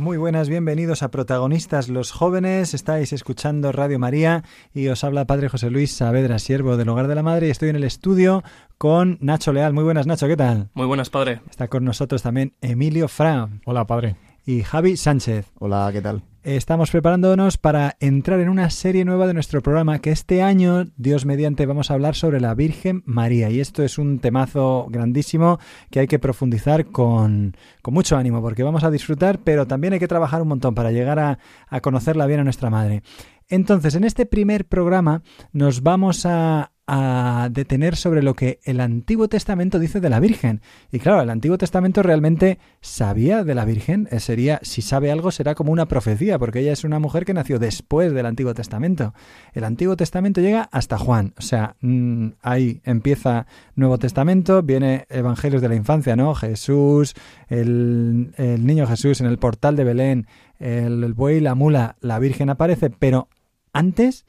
[0.00, 2.72] Muy buenas, bienvenidos a Protagonistas los Jóvenes.
[2.72, 7.14] Estáis escuchando Radio María y os habla Padre José Luis Saavedra, siervo del Hogar de
[7.14, 7.48] la Madre.
[7.48, 8.42] Y estoy en el estudio
[8.78, 9.74] con Nacho Leal.
[9.74, 10.70] Muy buenas, Nacho, ¿qué tal?
[10.72, 11.42] Muy buenas, Padre.
[11.50, 13.50] Está con nosotros también Emilio Fra.
[13.66, 14.16] Hola, Padre.
[14.46, 15.52] Y Javi Sánchez.
[15.58, 16.22] Hola, ¿qué tal?
[16.42, 21.26] Estamos preparándonos para entrar en una serie nueva de nuestro programa que este año, Dios
[21.26, 23.50] mediante, vamos a hablar sobre la Virgen María.
[23.50, 25.58] Y esto es un temazo grandísimo
[25.90, 29.98] que hay que profundizar con, con mucho ánimo porque vamos a disfrutar, pero también hay
[29.98, 33.02] que trabajar un montón para llegar a, a conocerla bien a nuestra Madre.
[33.50, 39.28] Entonces, en este primer programa nos vamos a, a detener sobre lo que el Antiguo
[39.28, 40.60] Testamento dice de la Virgen.
[40.90, 44.08] Y claro, el Antiguo Testamento realmente sabía de la Virgen.
[44.10, 47.32] Eh, sería, si sabe algo, será como una profecía, porque ella es una mujer que
[47.32, 49.14] nació después del Antiguo Testamento.
[49.52, 51.32] El Antiguo Testamento llega hasta Juan.
[51.38, 53.46] O sea, mm, ahí empieza
[53.76, 56.34] Nuevo Testamento, viene Evangelios de la Infancia, ¿no?
[56.34, 57.14] Jesús,
[57.46, 60.26] el, el niño Jesús en el portal de Belén,
[60.58, 63.28] el, el buey, la mula, la Virgen aparece, pero
[63.72, 64.24] antes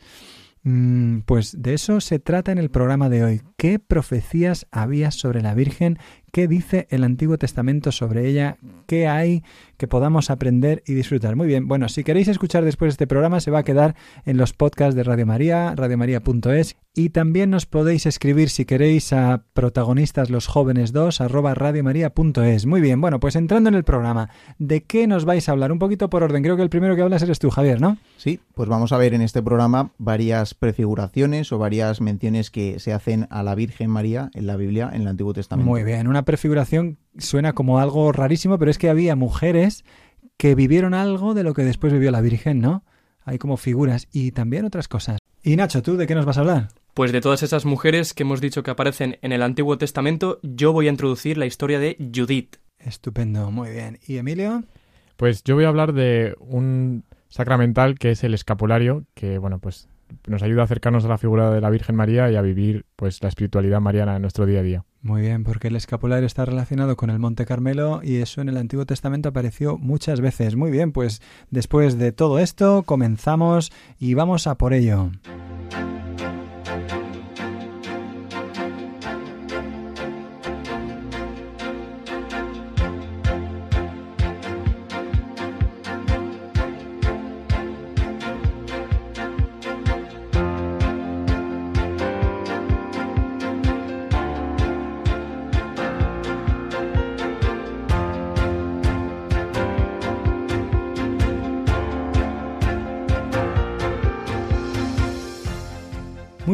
[0.64, 3.42] pues de eso se trata en el programa de hoy.
[3.58, 5.98] ¿Qué profecías había sobre la Virgen?
[6.32, 8.58] ¿Qué dice el Antiguo Testamento sobre ella?
[8.88, 9.44] ¿Qué hay
[9.78, 11.36] que podamos aprender y disfrutar?
[11.36, 13.96] Muy bien, bueno, si queréis escuchar después este programa se va a quedar
[14.26, 19.44] en los podcasts de Radio María, radiomaria.es y también nos podéis escribir si queréis a
[19.54, 22.66] protagonistas los jóvenes 2 arroba radiomaria.es.
[22.66, 24.30] Muy bien, bueno, pues entrando en el programa,
[24.60, 25.72] ¿de qué nos vais a hablar?
[25.72, 27.98] Un poquito por orden, creo que el primero que hablas eres tú, Javier, ¿no?
[28.18, 32.94] Sí, pues vamos a ver en este programa varias prefiguraciones o varias menciones que se
[32.94, 35.70] hacen a la Virgen María en la Biblia, en el Antiguo Testamento.
[35.70, 39.84] Muy bien, una prefiguración suena como algo rarísimo, pero es que había mujeres
[40.38, 42.84] que vivieron algo de lo que después vivió la Virgen, ¿no?
[43.24, 45.20] Hay como figuras y también otras cosas.
[45.44, 46.70] Y Nacho, ¿tú de qué nos vas a hablar?
[46.94, 50.74] Pues de todas esas mujeres que hemos dicho que aparecen en el Antiguo Testamento, yo
[50.74, 52.58] voy a introducir la historia de Judith.
[52.80, 54.00] Estupendo, muy bien.
[54.06, 54.64] ¿Y Emilio?
[55.16, 59.88] Pues yo voy a hablar de un sacramental que es el escapulario, que bueno, pues
[60.28, 63.22] nos ayuda a acercarnos a la figura de la Virgen María y a vivir pues
[63.22, 64.86] la espiritualidad mariana en nuestro día a día.
[65.04, 68.58] Muy bien, porque el escapulario está relacionado con el Monte Carmelo y eso en el
[68.58, 70.56] Antiguo Testamento apareció muchas veces.
[70.56, 75.10] Muy bien, pues después de todo esto comenzamos y vamos a por ello.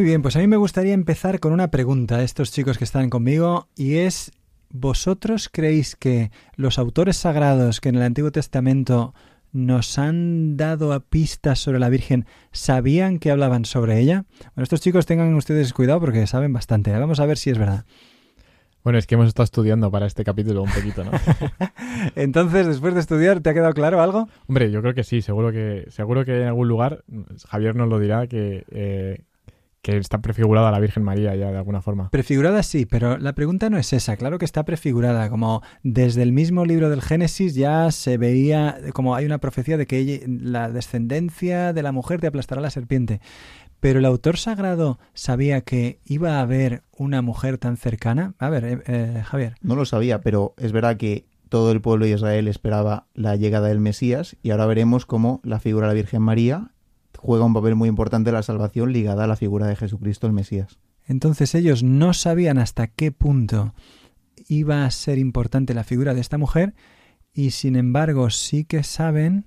[0.08, 3.10] Bien, pues a mí me gustaría empezar con una pregunta a estos chicos que están
[3.10, 4.32] conmigo y es,
[4.70, 9.14] ¿vosotros creéis que los autores sagrados que en el Antiguo Testamento
[9.52, 14.24] nos han dado a pistas sobre la Virgen sabían que hablaban sobre ella?
[14.56, 16.98] Bueno, estos chicos tengan ustedes cuidado porque saben bastante.
[16.98, 17.84] Vamos a ver si es verdad.
[18.86, 21.12] Bueno, es que hemos estado estudiando para este capítulo un poquito, ¿no?
[22.16, 24.30] Entonces, después de estudiar, ¿te ha quedado claro algo?
[24.48, 27.04] Hombre, yo creo que sí, seguro que, seguro que en algún lugar,
[27.50, 29.26] Javier nos lo dirá, que eh,
[29.82, 32.10] que está prefigurada la Virgen María ya de alguna forma.
[32.10, 34.18] Prefigurada sí, pero la pregunta no es esa.
[34.18, 39.16] Claro que está prefigurada, como desde el mismo libro del Génesis ya se veía, como
[39.16, 43.22] hay una profecía de que ella- la descendencia de la mujer te aplastará la serpiente.
[43.80, 48.34] Pero el autor sagrado sabía que iba a haber una mujer tan cercana.
[48.40, 49.56] A ver, eh, eh, Javier.
[49.62, 53.68] No lo sabía, pero es verdad que todo el pueblo de Israel esperaba la llegada
[53.68, 56.72] del Mesías y ahora veremos cómo la figura de la Virgen María
[57.18, 60.80] juega un papel muy importante la salvación ligada a la figura de Jesucristo el Mesías.
[61.06, 63.74] Entonces ellos no sabían hasta qué punto
[64.48, 66.74] iba a ser importante la figura de esta mujer
[67.34, 69.46] y sin embargo sí que saben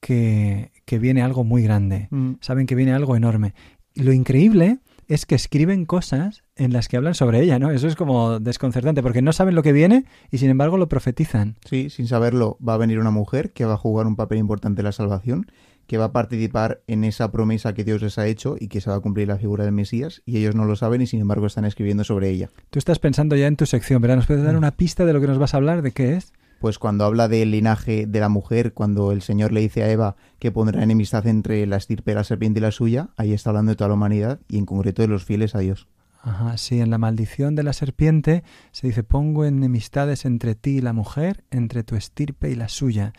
[0.00, 2.08] que, que viene algo muy grande,
[2.40, 3.54] saben que viene algo enorme.
[3.94, 7.70] Lo increíble es que escriben cosas en las que hablan sobre ella, ¿no?
[7.70, 11.56] Eso es como desconcertante, porque no saben lo que viene y sin embargo lo profetizan.
[11.64, 14.80] Sí, sin saberlo va a venir una mujer que va a jugar un papel importante
[14.80, 15.46] en la salvación,
[15.86, 18.90] que va a participar en esa promesa que Dios les ha hecho y que se
[18.90, 21.46] va a cumplir la figura del Mesías, y ellos no lo saben y sin embargo
[21.46, 22.50] están escribiendo sobre ella.
[22.70, 24.16] Tú estás pensando ya en tu sección, ¿verdad?
[24.16, 25.82] ¿Nos puedes dar una pista de lo que nos vas a hablar?
[25.82, 26.32] ¿De qué es?
[26.60, 30.16] Pues cuando habla del linaje de la mujer, cuando el Señor le dice a Eva
[30.38, 33.70] que pondrá enemistad entre la estirpe de la serpiente y la suya, ahí está hablando
[33.70, 35.88] de toda la humanidad y en concreto de los fieles a Dios.
[36.24, 40.80] Ajá, sí, en la maldición de la serpiente se dice, pongo enemistades entre ti y
[40.80, 43.12] la mujer, entre tu estirpe y la suya.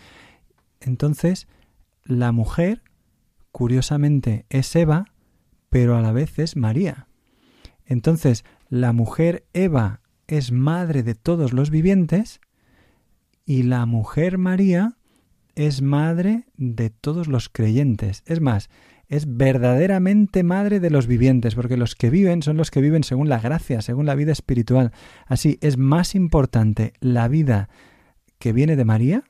[0.82, 1.48] Entonces,
[2.04, 2.82] la mujer,
[3.52, 5.06] curiosamente, es Eva,
[5.70, 7.08] pero a la vez es María.
[7.86, 12.42] Entonces, la mujer Eva es madre de todos los vivientes
[13.46, 14.98] y la mujer María
[15.54, 18.24] es madre de todos los creyentes.
[18.26, 18.72] Es más,
[19.08, 23.30] es verdaderamente madre de los vivientes, porque los que viven son los que viven según
[23.30, 24.92] la gracia, según la vida espiritual.
[25.28, 27.70] Así, es más importante la vida
[28.40, 29.24] que viene de María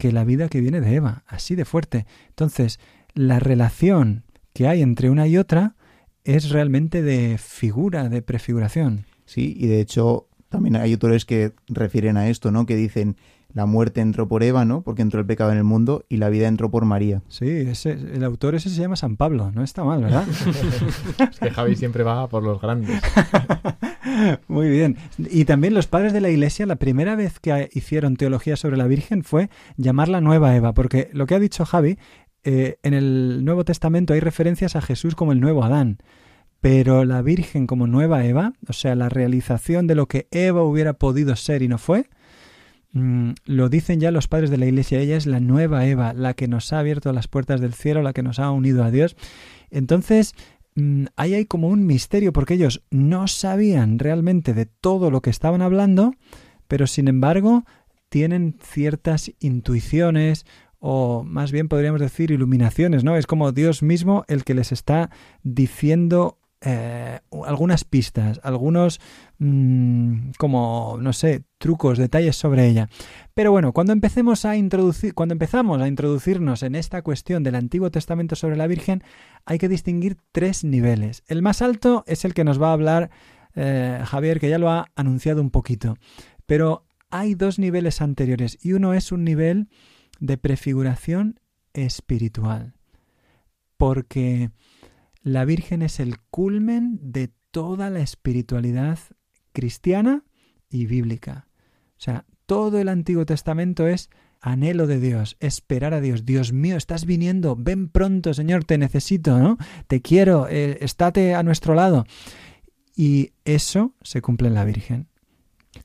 [0.00, 2.06] que la vida que viene de Eva, así de fuerte.
[2.30, 2.80] Entonces,
[3.14, 5.76] la relación que hay entre una y otra
[6.24, 9.04] es realmente de figura, de prefiguración.
[9.26, 12.66] Sí, y de hecho también hay autores que refieren a esto, ¿no?
[12.66, 13.16] Que dicen
[13.52, 14.82] la muerte entró por Eva, ¿no?
[14.82, 17.22] Porque entró el pecado en el mundo y la vida entró por María.
[17.28, 20.24] Sí, ese, el autor ese se llama San Pablo, no está mal, ¿verdad?
[21.30, 23.00] es que Javi siempre va por los grandes.
[24.48, 24.96] Muy bien.
[25.18, 28.86] Y también los padres de la Iglesia, la primera vez que hicieron teología sobre la
[28.86, 31.98] Virgen fue llamarla Nueva Eva, porque lo que ha dicho Javi,
[32.42, 35.98] eh, en el Nuevo Testamento hay referencias a Jesús como el nuevo Adán.
[36.60, 40.92] Pero la Virgen como nueva Eva, o sea, la realización de lo que Eva hubiera
[40.92, 42.10] podido ser y no fue,
[42.92, 45.00] mm, lo dicen ya los padres de la Iglesia.
[45.00, 48.12] Ella es la nueva Eva, la que nos ha abierto las puertas del cielo, la
[48.12, 49.16] que nos ha unido a Dios.
[49.70, 50.34] Entonces,
[50.74, 55.30] mm, ahí hay como un misterio, porque ellos no sabían realmente de todo lo que
[55.30, 56.14] estaban hablando,
[56.68, 57.64] pero sin embargo
[58.08, 60.44] tienen ciertas intuiciones
[60.80, 63.16] o más bien podríamos decir iluminaciones, ¿no?
[63.16, 65.10] Es como Dios mismo el que les está
[65.42, 69.00] diciendo eh, algunas pistas, algunos
[69.38, 72.88] mm, como no sé, trucos, detalles sobre ella.
[73.34, 77.90] Pero bueno, cuando empecemos a introducir, cuando empezamos a introducirnos en esta cuestión del Antiguo
[77.90, 79.02] Testamento sobre la Virgen,
[79.46, 81.22] hay que distinguir tres niveles.
[81.28, 83.10] El más alto es el que nos va a hablar
[83.54, 85.96] eh, Javier, que ya lo ha anunciado un poquito.
[86.46, 89.68] Pero hay dos niveles anteriores y uno es un nivel
[90.18, 91.40] de prefiguración
[91.72, 92.74] espiritual.
[93.76, 94.50] Porque
[95.22, 98.98] la Virgen es el culmen de toda la espiritualidad
[99.52, 100.24] cristiana
[100.68, 101.48] y bíblica.
[101.90, 106.24] O sea, todo el Antiguo Testamento es anhelo de Dios, esperar a Dios.
[106.24, 109.58] Dios mío, estás viniendo, ven pronto, Señor, te necesito, ¿no?
[109.86, 112.06] Te quiero, eh, estate a nuestro lado.
[112.96, 115.08] Y eso se cumple en la Virgen.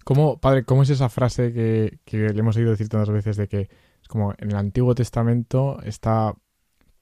[0.04, 3.48] ¿Cómo, padre, cómo es esa frase que, que le hemos oído decir tantas veces de
[3.48, 3.70] que
[4.02, 6.34] es como en el Antiguo Testamento está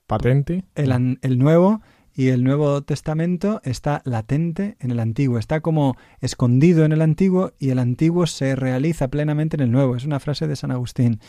[0.07, 0.65] patente?
[0.75, 1.81] El, el Nuevo
[2.15, 7.53] y el Nuevo Testamento está latente en el Antiguo, está como escondido en el Antiguo
[7.59, 9.95] y el Antiguo se realiza plenamente en el Nuevo.
[9.95, 11.19] Es una frase de San Agustín.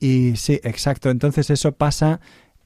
[0.00, 1.10] Y sí, exacto.
[1.10, 2.20] Entonces eso pasa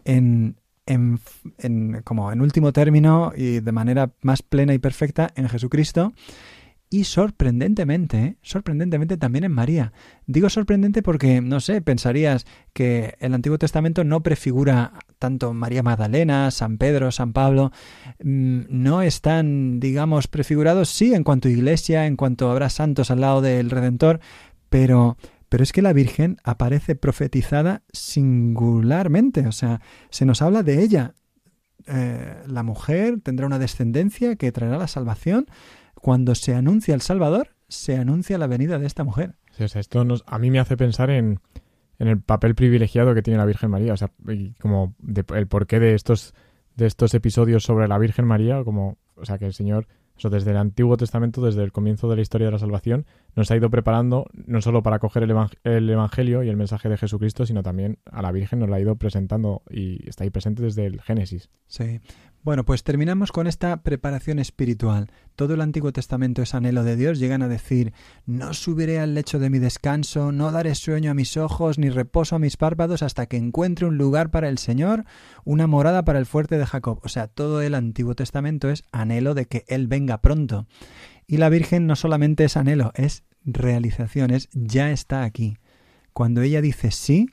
[0.05, 0.56] en,
[0.87, 1.20] en,
[1.59, 6.12] en, como en último término y de manera más plena y perfecta en Jesucristo
[6.93, 9.95] y sorprendentemente, sorprendentemente también en María.
[10.26, 16.50] Digo sorprendente porque, no sé, pensarías que el Antiguo Testamento no prefigura tanto María Magdalena,
[16.50, 17.73] San Pedro, San Pablo,
[18.23, 23.23] mm, no están, digamos, prefigurados, sí, en cuanto a iglesia, en cuanto habrá santos al
[23.23, 24.21] lado del Redentor,
[24.69, 25.16] pero,
[25.49, 31.14] pero es que la Virgen aparece profetizada singularmente, o sea, se nos habla de ella.
[31.87, 35.47] Eh, la mujer tendrá una descendencia que traerá la salvación,
[36.02, 39.37] cuando se anuncia el Salvador, se anuncia la venida de esta mujer.
[39.59, 41.38] O sea, esto nos, a mí me hace pensar en,
[42.00, 44.97] en, el papel privilegiado que tiene la Virgen María, o sea, y como
[45.32, 46.35] el porqué de estos,
[46.75, 49.87] de estos episodios sobre la Virgen María, como, o sea, que el Señor,
[50.21, 53.57] desde el Antiguo Testamento, desde el comienzo de la historia de la salvación, nos ha
[53.57, 55.35] ido preparando no solo para coger el,
[55.65, 58.81] el Evangelio y el mensaje de Jesucristo, sino también a la Virgen nos la ha
[58.81, 61.51] ido presentando y está ahí presente desde el Génesis.
[61.67, 62.01] Sí,
[62.45, 65.12] bueno, pues terminamos con esta preparación espiritual.
[65.37, 67.21] Todo el Antiguo Testamento es anhelo de Dios.
[67.21, 67.93] Llegan a decir,
[68.27, 72.35] no subiré al lecho de mi descanso, no daré sueño a mis ojos, ni reposo
[72.35, 75.05] a mis párpados hasta que encuentre un lugar para el Señor,
[75.45, 76.99] una morada para el fuerte de Jacob.
[77.05, 80.67] O sea, todo el Antiguo Testamento es anhelo de que Él venga pronto.
[81.33, 85.57] Y la Virgen no solamente es anhelo, es realización, es ya está aquí.
[86.12, 87.31] Cuando ella dice sí,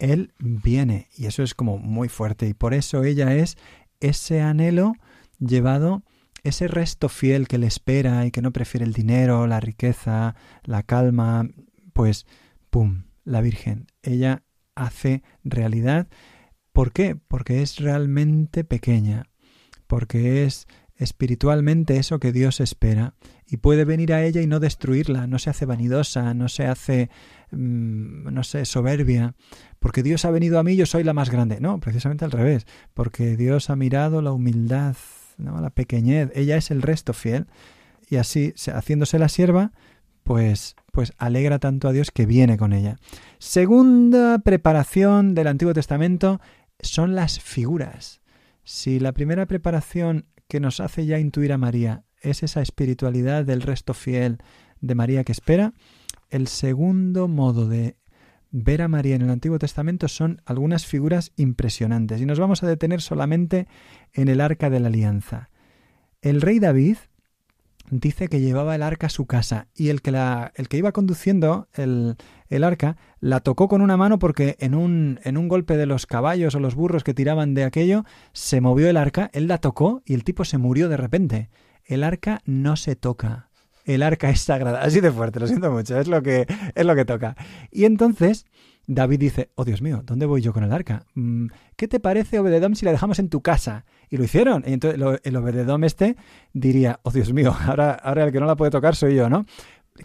[0.00, 1.06] Él viene.
[1.16, 2.48] Y eso es como muy fuerte.
[2.48, 3.56] Y por eso ella es
[4.00, 4.94] ese anhelo
[5.38, 6.02] llevado
[6.42, 10.34] ese resto fiel que le espera y que no prefiere el dinero, la riqueza,
[10.64, 11.48] la calma,
[11.92, 12.26] pues,
[12.70, 13.86] ¡pum!, la Virgen.
[14.02, 14.42] Ella
[14.74, 16.08] hace realidad.
[16.72, 17.14] ¿Por qué?
[17.14, 19.28] Porque es realmente pequeña,
[19.86, 23.14] porque es espiritualmente eso que Dios espera
[23.48, 27.10] y puede venir a ella y no destruirla, no se hace vanidosa, no se hace,
[27.52, 29.34] mm, no sé, soberbia,
[29.78, 31.60] porque Dios ha venido a mí, yo soy la más grande.
[31.60, 34.96] No, precisamente al revés, porque Dios ha mirado la humildad,
[35.38, 35.60] ¿no?
[35.60, 37.46] la pequeñez, ella es el resto fiel
[38.08, 39.72] y así, haciéndose la sierva,
[40.24, 42.96] pues, pues alegra tanto a Dios que viene con ella.
[43.38, 46.40] Segunda preparación del Antiguo Testamento
[46.80, 48.20] son las figuras.
[48.64, 53.62] Si la primera preparación que nos hace ya intuir a María es esa espiritualidad del
[53.62, 54.38] resto fiel
[54.80, 55.72] de María que espera,
[56.30, 57.96] el segundo modo de
[58.50, 62.66] ver a María en el Antiguo Testamento son algunas figuras impresionantes y nos vamos a
[62.66, 63.66] detener solamente
[64.12, 65.50] en el arca de la alianza.
[66.22, 66.96] El rey David
[67.90, 70.92] dice que llevaba el arca a su casa y el que, la, el que iba
[70.92, 72.16] conduciendo el,
[72.48, 76.06] el, arca la tocó con una mano porque en un, en un golpe de los
[76.06, 80.02] caballos o los burros que tiraban de aquello se movió el arca, él la tocó
[80.04, 81.50] y el tipo se murió de repente.
[81.86, 83.50] El arca no se toca.
[83.84, 84.82] El arca es sagrada.
[84.82, 87.36] Así de fuerte, lo siento mucho, es lo que, es lo que toca.
[87.70, 88.46] Y entonces
[88.88, 91.06] David dice, oh Dios mío, ¿dónde voy yo con el arca?
[91.14, 93.84] Mm, ¿Qué te parece, Obededom, si la dejamos en tu casa?
[94.10, 94.64] Y lo hicieron.
[94.66, 96.16] Y entonces el Obededom este
[96.52, 99.46] diría, oh Dios mío, ahora, ahora el que no la puede tocar soy yo, ¿no?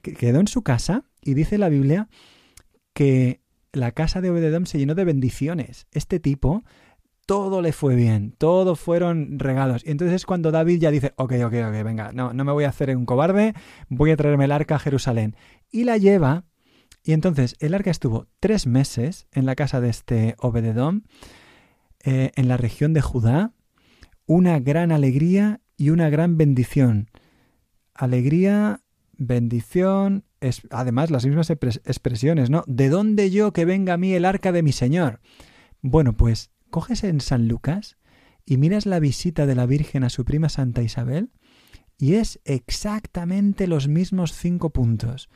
[0.02, 2.08] Quedó en su casa y dice la Biblia
[2.94, 3.42] que
[3.74, 5.88] la casa de Obededom se llenó de bendiciones.
[5.92, 6.64] Este tipo,
[7.32, 9.86] todo le fue bien, todo fueron regalos.
[9.86, 12.66] Y entonces es cuando David ya dice, ok, ok, ok, venga, no, no me voy
[12.66, 13.54] a hacer un cobarde,
[13.88, 15.38] voy a traerme el arca a Jerusalén.
[15.72, 16.44] Y la lleva
[17.06, 21.06] y entonces el arca estuvo tres meses en la casa de este Obededón,
[22.04, 23.54] eh, en la región de Judá,
[24.26, 27.12] una gran alegría y una gran bendición.
[27.94, 28.82] Alegría,
[29.14, 32.66] bendición, es, además las mismas expresiones, ¿no?
[32.68, 35.22] ¿De dónde yo que venga a mí el arca de mi Señor?
[35.82, 37.98] Bueno, pues coges en San Lucas
[38.46, 41.30] y miras la visita de la Virgen a su prima Santa Isabel
[42.00, 45.30] y es exactamente los mismos cinco puntos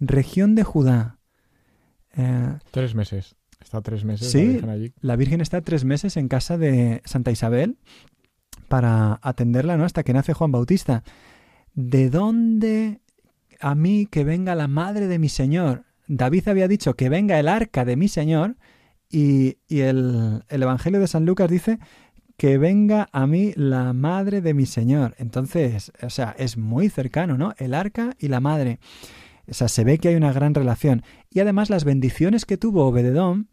[0.00, 1.18] región de Judá.
[2.16, 3.36] Eh, tres meses.
[3.60, 4.92] Está tres meses sí, la Virgen allí.
[5.00, 7.78] La Virgen está tres meses en casa de Santa Isabel
[8.68, 9.84] para atenderla ¿no?
[9.84, 11.02] hasta que nace Juan Bautista.
[11.74, 13.00] ¿De dónde
[13.60, 15.84] a mí que venga la madre de mi Señor?
[16.06, 18.56] David había dicho que venga el arca de mi Señor
[19.10, 21.78] y, el, el Evangelio de San Lucas dice
[22.36, 25.14] que venga a mí la madre de mi Señor.
[25.18, 27.52] Entonces, o sea, es muy cercano, ¿no?
[27.58, 28.78] El arca y la madre.
[29.50, 31.02] O sea, se ve que hay una gran relación.
[31.30, 33.48] Y además las bendiciones que tuvo Obededón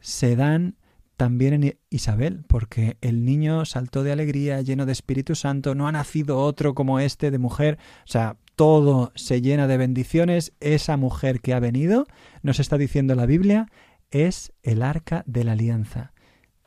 [0.00, 0.76] se dan
[1.16, 5.92] también en Isabel, porque el niño saltó de alegría, lleno de Espíritu Santo, no ha
[5.92, 11.40] nacido otro como este de mujer, o sea, todo se llena de bendiciones, esa mujer
[11.40, 12.06] que ha venido,
[12.42, 13.66] nos está diciendo la Biblia,
[14.10, 16.12] es el arca de la alianza.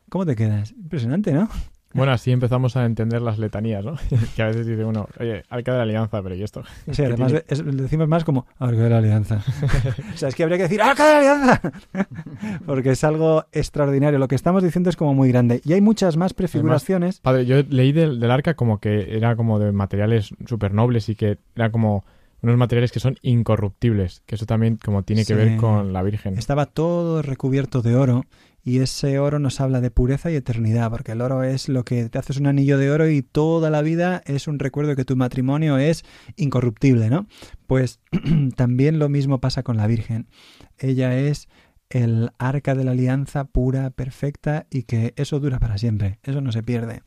[0.10, 0.72] ¿Cómo te quedas?
[0.72, 1.50] Impresionante, ¿no?
[1.94, 3.96] Bueno, así empezamos a entender las letanías, ¿no?
[4.36, 6.64] que a veces dice uno, oye, arca de la alianza, pero ¿y esto?
[6.92, 9.44] Sí, además decimos más como arca de la alianza.
[10.14, 11.72] o sea, es que habría que decir arca de la alianza,
[12.66, 14.20] porque es algo extraordinario.
[14.20, 15.62] Lo que estamos diciendo es como muy grande.
[15.66, 17.20] Y hay muchas más prefiguraciones.
[17.20, 21.38] padre, yo leí del, arca como que era como de materiales súper nobles y que
[21.56, 22.06] era como
[22.42, 26.38] unos materiales que son incorruptibles, que eso también como tiene que ver con la Virgen.
[26.38, 28.26] Estaba todo recubierto de oro
[28.64, 32.10] y ese oro nos habla de pureza y eternidad, porque el oro es lo que
[32.10, 35.06] te haces un anillo de oro y toda la vida es un recuerdo de que
[35.06, 36.04] tu matrimonio es
[36.36, 37.28] incorruptible, ¿no?
[37.68, 38.00] Pues
[38.56, 40.28] también lo mismo pasa con la Virgen.
[40.78, 41.48] Ella es
[41.90, 46.52] el arca de la alianza pura, perfecta y que eso dura para siempre, eso no
[46.52, 47.02] se pierde.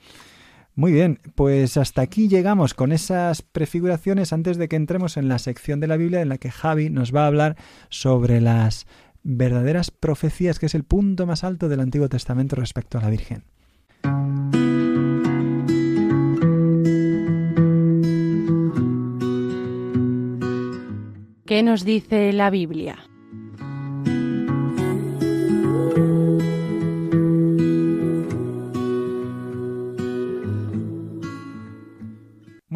[0.77, 5.39] Muy bien, pues hasta aquí llegamos con esas prefiguraciones antes de que entremos en la
[5.39, 7.57] sección de la Biblia en la que Javi nos va a hablar
[7.91, 8.89] sobre las
[9.23, 13.45] verdaderas profecías, que es el punto más alto del Antiguo Testamento respecto a la Virgen.
[21.47, 22.99] ¿Qué nos dice la Biblia?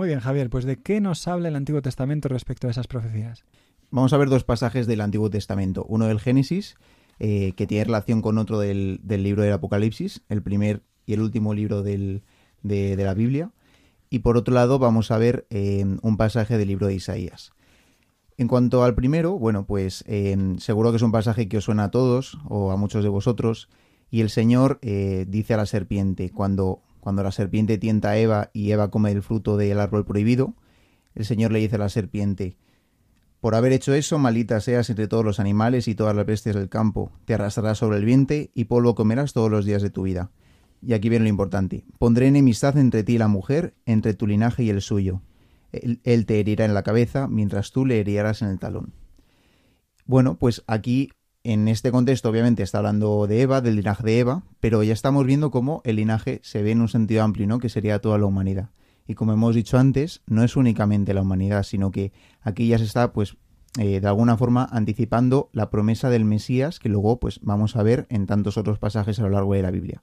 [0.08, 3.44] Bien, Javier, pues ¿de qué nos habla el Antiguo Testamento respecto a esas profecías?
[3.90, 5.84] Vamos a ver dos pasajes del Antiguo Testamento.
[5.86, 6.76] Uno del Génesis,
[7.18, 11.52] eh, que tiene relación con otro del, libro del Apocalipsis, el primer y el último
[11.52, 12.22] libro de,
[12.62, 13.50] la Biblia.
[14.08, 17.52] Y por otro lado, vamos a ver eh, un pasaje del libro de Isaías.
[18.38, 21.84] En cuanto al primero, bueno, pues eh, seguro que es un pasaje que os suena
[21.84, 23.68] a todos o a muchos de vosotros.
[24.10, 28.70] Y el Señor dice a la serpiente, cuando cuando la serpiente tienta a Eva y
[28.70, 30.54] Eva come el fruto del árbol prohibido,
[31.14, 32.56] el Señor le dice a la serpiente,
[33.40, 36.68] por haber hecho eso, malita seas entre todos los animales y todas las bestias del
[36.68, 40.32] campo, te arrastrarás sobre el vientre y polvo comerás todos los días de tu vida.
[40.82, 44.64] Y aquí viene lo importante, pondré enemistad entre ti y la mujer, entre tu linaje
[44.64, 45.22] y el suyo.
[45.70, 48.92] Él, él te herirá en la cabeza, mientras tú le herirás en el talón.
[50.04, 51.10] Bueno, pues aquí
[51.48, 55.24] en este contexto obviamente está hablando de Eva, del linaje de Eva, pero ya estamos
[55.24, 57.58] viendo cómo el linaje se ve en un sentido amplio, ¿no?
[57.58, 58.68] Que sería toda la humanidad.
[59.06, 62.12] Y como hemos dicho antes, no es únicamente la humanidad, sino que
[62.42, 63.38] aquí ya se está, pues,
[63.78, 68.06] eh, de alguna forma anticipando la promesa del Mesías que luego, pues, vamos a ver
[68.10, 70.02] en tantos otros pasajes a lo largo de la Biblia.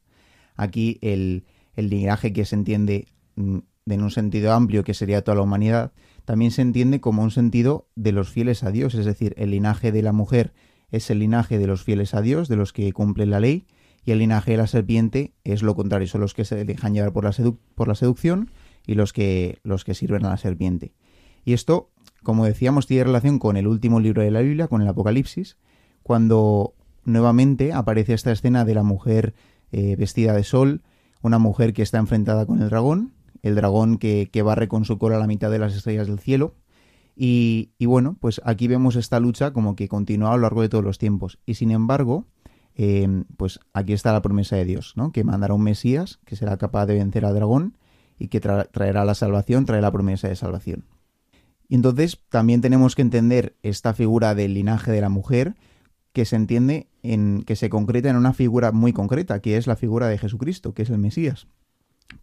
[0.56, 5.36] Aquí el, el linaje que se entiende mm, en un sentido amplio, que sería toda
[5.36, 5.92] la humanidad,
[6.26, 9.92] también se entiende como un sentido de los fieles a Dios, es decir, el linaje
[9.92, 10.54] de la mujer
[10.92, 13.66] es el linaje de los fieles a Dios, de los que cumplen la ley,
[14.06, 17.12] y el linaje de la serpiente es lo contrario, son los que se dejan llevar
[17.12, 18.52] por la, seducción
[18.86, 20.94] y los que, los que sirven a la serpiente.
[21.44, 21.90] Y esto,
[22.24, 25.58] como decíamos, tiene relación con el último libro de la Biblia, con el Apocalipsis,
[26.04, 29.34] cuando nuevamente aparece esta escena de la mujer
[29.72, 30.84] eh, vestida de sol,
[31.22, 35.00] una mujer que está enfrentada con el dragón, el dragón que, que barre con su
[35.00, 36.54] cola la mitad de las estrellas del cielo,
[37.16, 40.84] y, bueno, pues aquí vemos esta lucha como que continúa a lo largo de todos
[40.84, 41.40] los tiempos.
[41.46, 42.26] Y sin embargo,
[42.76, 45.12] eh, pues aquí está la promesa de Dios, ¿no?
[45.12, 47.78] Que mandará un Mesías que será capaz de vencer al dragón
[48.20, 50.86] y que traerá la salvación, traerá la promesa de salvación.
[51.68, 55.56] Y entonces también tenemos que entender esta figura del linaje de la mujer
[56.12, 59.76] que se entiende en que se concreta en una figura muy concreta, que es la
[59.76, 61.48] figura de Jesucristo, que es el Mesías.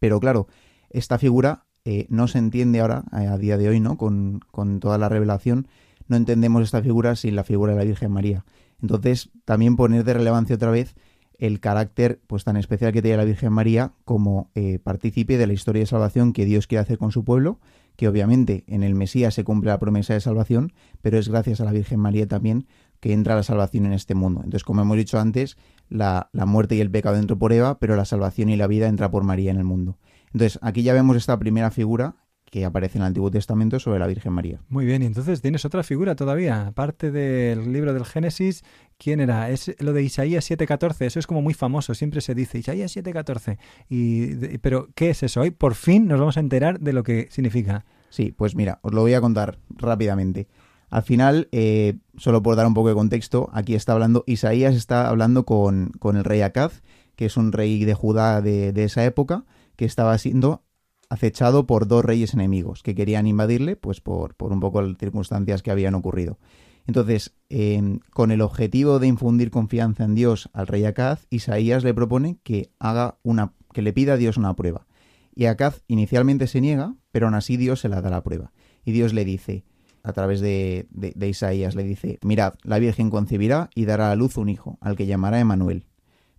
[0.00, 0.48] Pero claro,
[0.90, 3.96] esta figura eh, no se entiende ahora, a día de hoy, ¿no?
[3.96, 5.68] Con, con, toda la revelación,
[6.08, 8.44] no entendemos esta figura sin la figura de la Virgen María.
[8.80, 10.94] Entonces, también poner de relevancia otra vez
[11.38, 15.52] el carácter pues tan especial que tiene la Virgen María como eh, partícipe de la
[15.52, 17.58] historia de salvación que Dios quiere hacer con su pueblo,
[17.96, 21.64] que obviamente en el Mesías se cumple la promesa de salvación, pero es gracias a
[21.64, 22.66] la Virgen María también
[23.00, 24.42] que entra la salvación en este mundo.
[24.44, 25.56] Entonces, como hemos dicho antes,
[25.88, 28.86] la, la muerte y el pecado entró por Eva, pero la salvación y la vida
[28.86, 29.98] entra por María en el mundo.
[30.32, 32.16] Entonces, aquí ya vemos esta primera figura
[32.52, 34.60] que aparece en el Antiguo Testamento sobre la Virgen María.
[34.68, 38.62] Muy bien, y entonces tienes otra figura todavía, aparte del libro del Génesis,
[38.98, 39.48] ¿quién era?
[39.48, 43.56] Es lo de Isaías 7:14, eso es como muy famoso, siempre se dice Isaías 7:14.
[43.88, 45.40] Y pero ¿qué es eso?
[45.40, 47.86] Hoy por fin nos vamos a enterar de lo que significa.
[48.10, 50.46] Sí, pues mira, os lo voy a contar rápidamente.
[50.90, 55.08] Al final, eh, solo por dar un poco de contexto, aquí está hablando, Isaías está
[55.08, 56.82] hablando con, con el rey Acaz,
[57.16, 60.64] que es un rey de Judá de, de esa época, que estaba siendo
[61.08, 65.62] acechado por dos reyes enemigos que querían invadirle, pues por, por un poco las circunstancias
[65.62, 66.38] que habían ocurrido.
[66.86, 71.94] Entonces, em, con el objetivo de infundir confianza en Dios al rey Acaz, Isaías le
[71.94, 74.86] propone que haga una, que le pida a Dios una prueba.
[75.34, 78.52] Y Acaz inicialmente se niega, pero aún así Dios se la da la prueba.
[78.84, 79.64] Y Dios le dice,
[80.02, 84.16] a través de, de, de Isaías, le dice, mirad, la Virgen concebirá y dará a
[84.16, 85.86] luz un hijo, al que llamará Emanuel.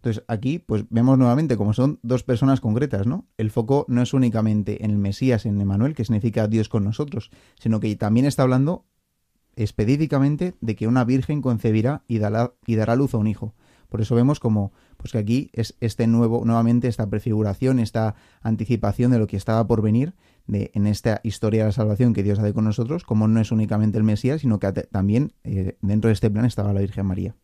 [0.04, 3.26] Entonces aquí pues vemos nuevamente como son dos personas concretas, ¿no?
[3.38, 7.32] El foco no es únicamente en el Mesías, en Emanuel, que significa Dios con nosotros,
[7.58, 8.84] sino que también está hablando
[9.56, 13.56] específicamente de que una virgen concebirá y dará, y dará luz a un hijo.
[13.88, 19.10] Por eso vemos como pues que aquí es este nuevo, nuevamente esta prefiguración, esta anticipación
[19.10, 20.16] de lo que estaba por venir
[20.48, 23.54] de, en esta historia de la salvación que Dios hace con nosotros, como no es
[23.54, 27.38] únicamente el Mesías, sino que también eh, dentro de este plan estaba la Virgen María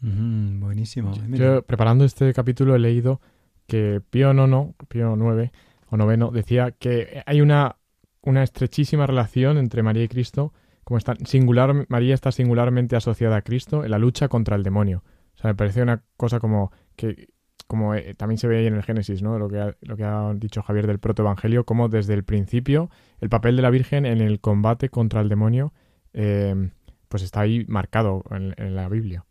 [0.00, 1.12] buenísimo.
[1.28, 3.20] Yo, preparando este capítulo he leído
[3.66, 5.50] que Pío IX, Pío IX
[5.90, 7.76] o noveno, decía que hay una,
[8.22, 10.52] una estrechísima relación entre María y Cristo,
[10.84, 15.04] como está singular, María está singularmente asociada a Cristo en la lucha contra el demonio.
[15.34, 17.28] O sea, me parece una cosa como que
[17.66, 19.38] como eh, también se ve ahí en el Génesis, ¿no?
[19.38, 23.28] Lo que ha, lo que ha dicho Javier del protoevangelio, como desde el principio el
[23.28, 25.72] papel de la Virgen en el combate contra el demonio,
[26.12, 26.70] eh,
[27.08, 29.24] pues está ahí marcado en la Biblia.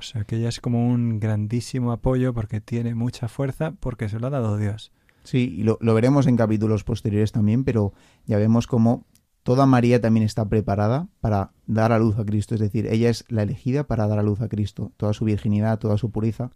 [0.00, 4.18] O sea, que ella es como un grandísimo apoyo porque tiene mucha fuerza porque se
[4.18, 4.92] lo ha dado Dios.
[5.24, 7.92] Sí, y lo, veremos en capítulos posteriores también, pero
[8.24, 9.06] ya vemos cómo
[9.42, 13.24] toda María también está preparada para dar a luz a Cristo, es decir, ella es
[13.28, 16.50] la elegida para dar a luz a Cristo, toda su virginidad, toda su pureza.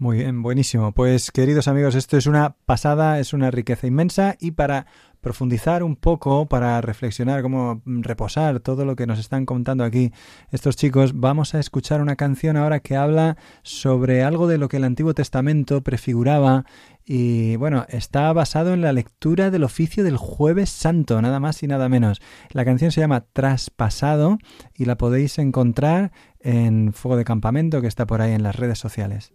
[0.00, 0.92] Muy bien, buenísimo.
[0.92, 4.86] Pues queridos amigos, esto es una pasada, es una riqueza inmensa y para
[5.28, 10.10] profundizar un poco, para reflexionar, cómo reposar todo lo que nos están contando aquí
[10.52, 14.78] estos chicos, vamos a escuchar una canción ahora que habla sobre algo de lo que
[14.78, 16.64] el Antiguo Testamento prefiguraba
[17.04, 21.66] y bueno, está basado en la lectura del oficio del jueves santo, nada más y
[21.66, 22.22] nada menos.
[22.52, 24.38] La canción se llama Traspasado
[24.74, 26.10] y la podéis encontrar
[26.40, 29.30] en Fuego de Campamento que está por ahí en las redes sociales.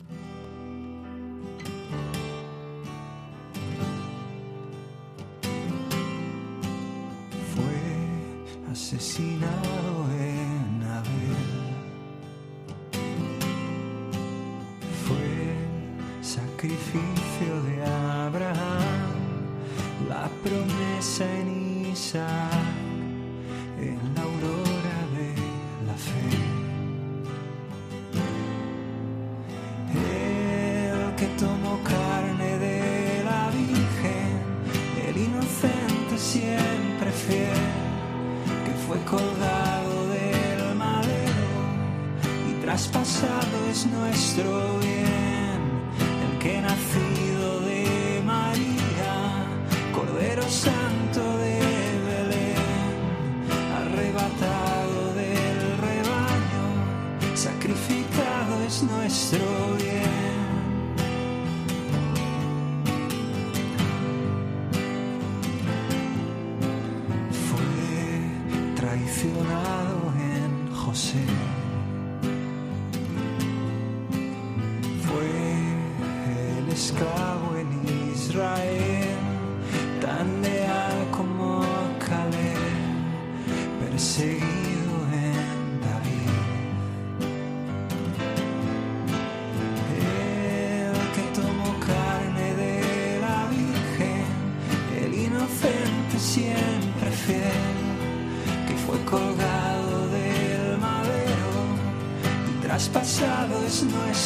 [8.95, 11.37] Asesinado en Abel.
[15.07, 15.55] Fue
[16.21, 19.11] sacrificio de Abraham,
[20.07, 22.72] la promesa en Isaac,
[42.83, 45.61] traspasado es nuestro bien,
[46.25, 49.45] el que nacido de María,
[49.93, 51.59] Cordero Santo de
[52.07, 52.97] Belén,
[53.79, 60.12] arrebatado del rebaño, sacrificado es nuestro bien.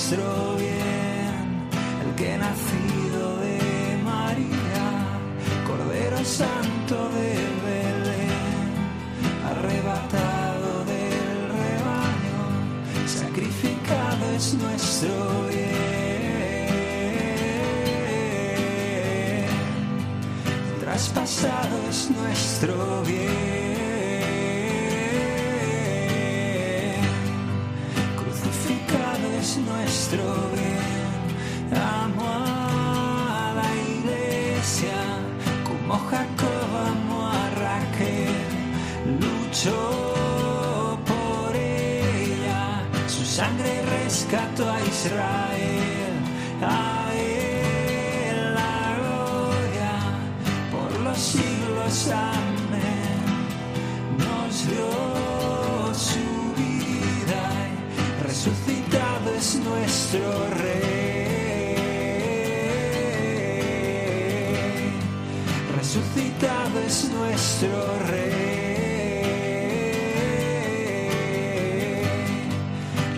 [0.09, 1.67] Nuestro bien,
[2.07, 3.59] el que nacido de
[4.05, 4.85] María,
[5.67, 8.71] Cordero Santo de Belén,
[9.51, 12.39] arrebatado del rebaño,
[13.05, 15.67] sacrificado es nuestro bien,
[20.79, 23.66] traspasado es nuestro bien.
[29.47, 30.23] Es nuestro
[30.55, 34.97] bien, amo a la iglesia
[35.63, 38.43] como Jacob amó a Raquel,
[39.21, 46.13] luchó por ella, su sangre rescató a Israel,
[46.61, 49.93] a él la gloria
[50.73, 53.23] por los siglos, amén,
[54.17, 56.25] nos dio su
[56.61, 57.43] vida
[57.95, 58.96] y resucitado
[59.37, 61.27] es nuestro rey.
[65.77, 69.27] Resucitado es nuestro rey.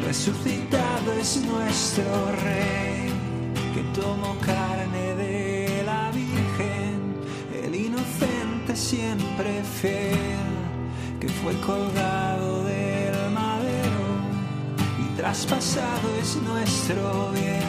[0.05, 3.11] Resucitado es nuestro rey
[3.73, 7.15] que tomó carne de la Virgen,
[7.63, 10.57] el inocente siempre fiel,
[11.21, 12.28] que fue colgado
[15.29, 17.61] traspasado es nuestro bien,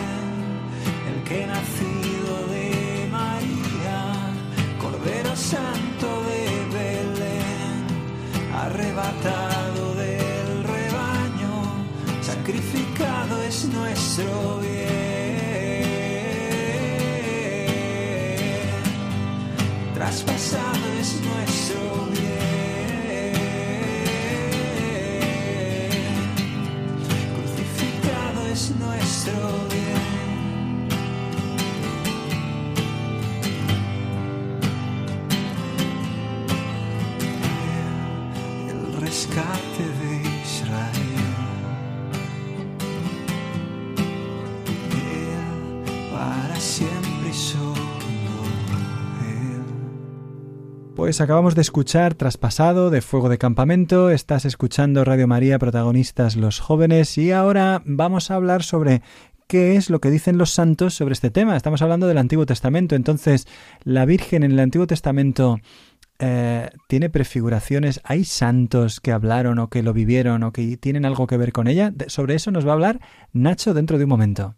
[1.10, 4.00] el que nacido de María,
[4.80, 6.42] Cordero Santo de
[6.72, 7.84] Belén,
[8.54, 11.54] arrebatado del rebaño,
[12.22, 14.80] sacrificado es nuestro bien.
[19.92, 22.09] Traspasado es nuestro bien.
[28.70, 30.29] Es nuestro bien.
[51.10, 56.60] Pues acabamos de escuchar Traspasado de Fuego de Campamento, estás escuchando Radio María, protagonistas los
[56.60, 59.02] jóvenes, y ahora vamos a hablar sobre
[59.48, 61.56] qué es lo que dicen los santos sobre este tema.
[61.56, 63.48] Estamos hablando del Antiguo Testamento, entonces
[63.82, 65.58] la Virgen en el Antiguo Testamento
[66.20, 71.26] eh, tiene prefiguraciones, hay santos que hablaron o que lo vivieron o que tienen algo
[71.26, 71.92] que ver con ella.
[72.06, 73.00] Sobre eso nos va a hablar
[73.32, 74.54] Nacho dentro de un momento.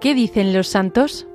[0.00, 1.27] ¿Qué dicen los santos?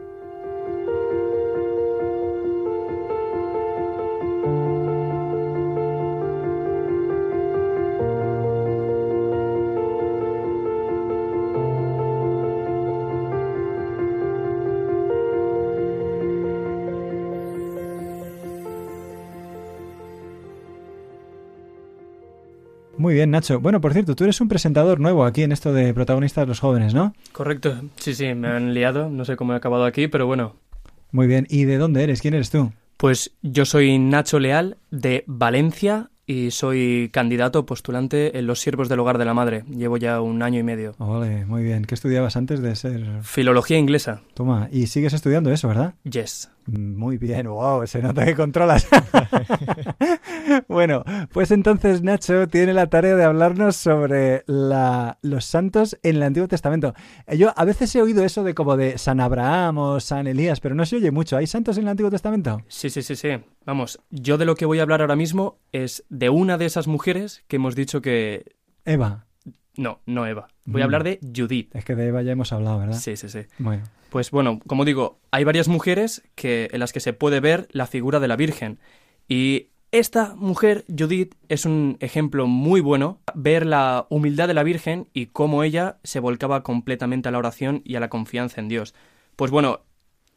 [23.13, 23.59] Muy bien, Nacho.
[23.59, 26.95] Bueno, por cierto, tú eres un presentador nuevo aquí en esto de protagonistas los jóvenes,
[26.95, 27.13] ¿no?
[27.31, 27.79] Correcto.
[27.97, 29.07] Sí, sí, me han liado.
[29.07, 30.55] No sé cómo he acabado aquí, pero bueno.
[31.11, 31.45] Muy bien.
[31.47, 32.23] ¿Y de dónde eres?
[32.23, 32.71] ¿Quién eres tú?
[32.97, 39.01] Pues yo soy Nacho Leal de Valencia y soy candidato postulante en los siervos del
[39.01, 39.63] hogar de la madre.
[39.69, 40.95] Llevo ya un año y medio.
[40.97, 41.85] Ole, muy bien.
[41.85, 43.05] ¿Qué estudiabas antes de ser...?
[43.21, 44.21] Filología inglesa.
[44.33, 45.93] Toma, y sigues estudiando eso, ¿verdad?
[46.03, 46.49] Yes.
[46.65, 48.87] Muy bien, wow, se nota que controlas.
[50.67, 56.23] bueno, pues entonces Nacho tiene la tarea de hablarnos sobre la, los santos en el
[56.23, 56.93] Antiguo Testamento.
[57.27, 60.59] Eh, Yo a veces he oído eso de como de San Abraham o San Elías,
[60.59, 61.35] pero no se oye mucho.
[61.37, 62.61] ¿Hay santos en el Antiguo Testamento?
[62.67, 63.29] Sí, sí, sí, sí.
[63.65, 66.87] Vamos, yo de lo que voy a hablar ahora mismo es de una de esas
[66.87, 68.55] mujeres que hemos dicho que...
[68.85, 69.25] Eva.
[69.75, 70.47] No, no Eva.
[70.65, 70.81] Voy Mm.
[70.81, 71.75] a hablar de Judith.
[71.75, 72.97] Es que de Eva ya hemos hablado, ¿verdad?
[72.97, 73.39] Sí, sí, sí.
[73.57, 77.67] Bueno, Pues bueno, como digo, hay varias mujeres que, en las que se puede ver
[77.71, 78.77] la figura de la Virgen.
[79.27, 85.07] Y esta mujer, Judith, es un ejemplo muy bueno, ver la humildad de la Virgen
[85.13, 88.93] y cómo ella se volcaba completamente a la oración y a la confianza en Dios.
[89.35, 89.81] Pues bueno,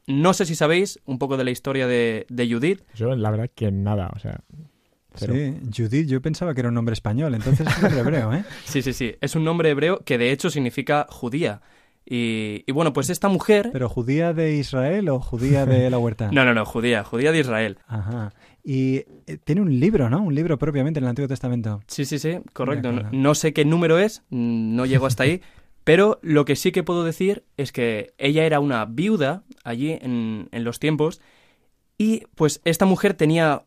[0.07, 2.83] no sé si sabéis un poco de la historia de, de Judith.
[2.95, 4.41] Yo, la verdad, que nada, o sea.
[5.17, 5.35] Cero.
[5.35, 8.45] sí, Judith, yo pensaba que era un nombre español, entonces es un nombre hebreo, ¿eh?
[8.65, 11.61] Sí, sí, sí, es un nombre hebreo que de hecho significa judía.
[12.09, 13.71] Y, y bueno, pues esta mujer...
[13.73, 16.31] ¿Pero judía de Israel o judía de la huerta?
[16.33, 17.79] No, no, no, judía, judía de Israel.
[17.89, 18.33] Ajá.
[18.63, 20.23] Y eh, tiene un libro, ¿no?
[20.23, 21.81] Un libro propiamente en el Antiguo Testamento.
[21.89, 22.93] Sí, sí, sí, correcto.
[22.93, 25.41] No, sé qué número es, no llego hasta ahí,
[25.85, 30.49] pero lo que sí que puedo decir es que ella era una viuda allí en,
[30.53, 31.21] en los tiempos
[31.99, 33.65] y pues esta mujer tenía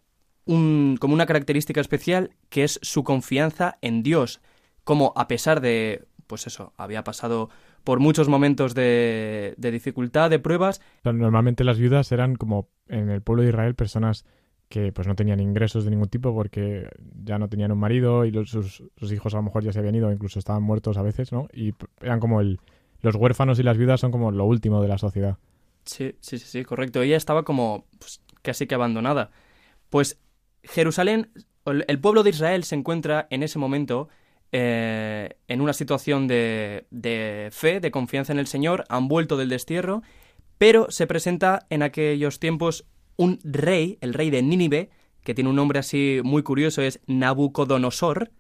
[0.50, 4.42] un, como una característica especial que es su confianza en Dios,
[4.84, 7.50] como a pesar de, pues eso, había pasado
[7.84, 13.22] por muchos momentos de, de dificultad, de pruebas, normalmente las viudas eran como en el
[13.22, 14.26] pueblo de Israel personas
[14.68, 16.90] que pues no tenían ingresos de ningún tipo porque
[17.24, 19.80] ya no tenían un marido y los- sus, sus hijos a lo mejor ya se
[19.80, 21.48] habían ido, incluso estaban muertos a veces, ¿no?
[21.54, 22.60] Y eran como el...
[23.02, 25.38] Los huérfanos y las viudas son como lo último de la sociedad.
[25.86, 27.02] Sí, sí, sí, sí, correcto.
[27.02, 29.32] Ella estaba como pues, casi que abandonada.
[29.90, 30.20] Pues
[30.64, 31.32] Jerusalén,
[31.66, 34.10] el pueblo de Israel se encuentra en ese momento
[34.52, 39.50] eh, en una situación de, de fe, de confianza en el Señor, han vuelto del
[39.50, 40.02] destierro,
[40.58, 44.90] pero se presenta en aquellos tiempos un rey, el rey de Nínive,
[45.24, 48.32] que tiene un nombre así muy curioso, es Nabucodonosor,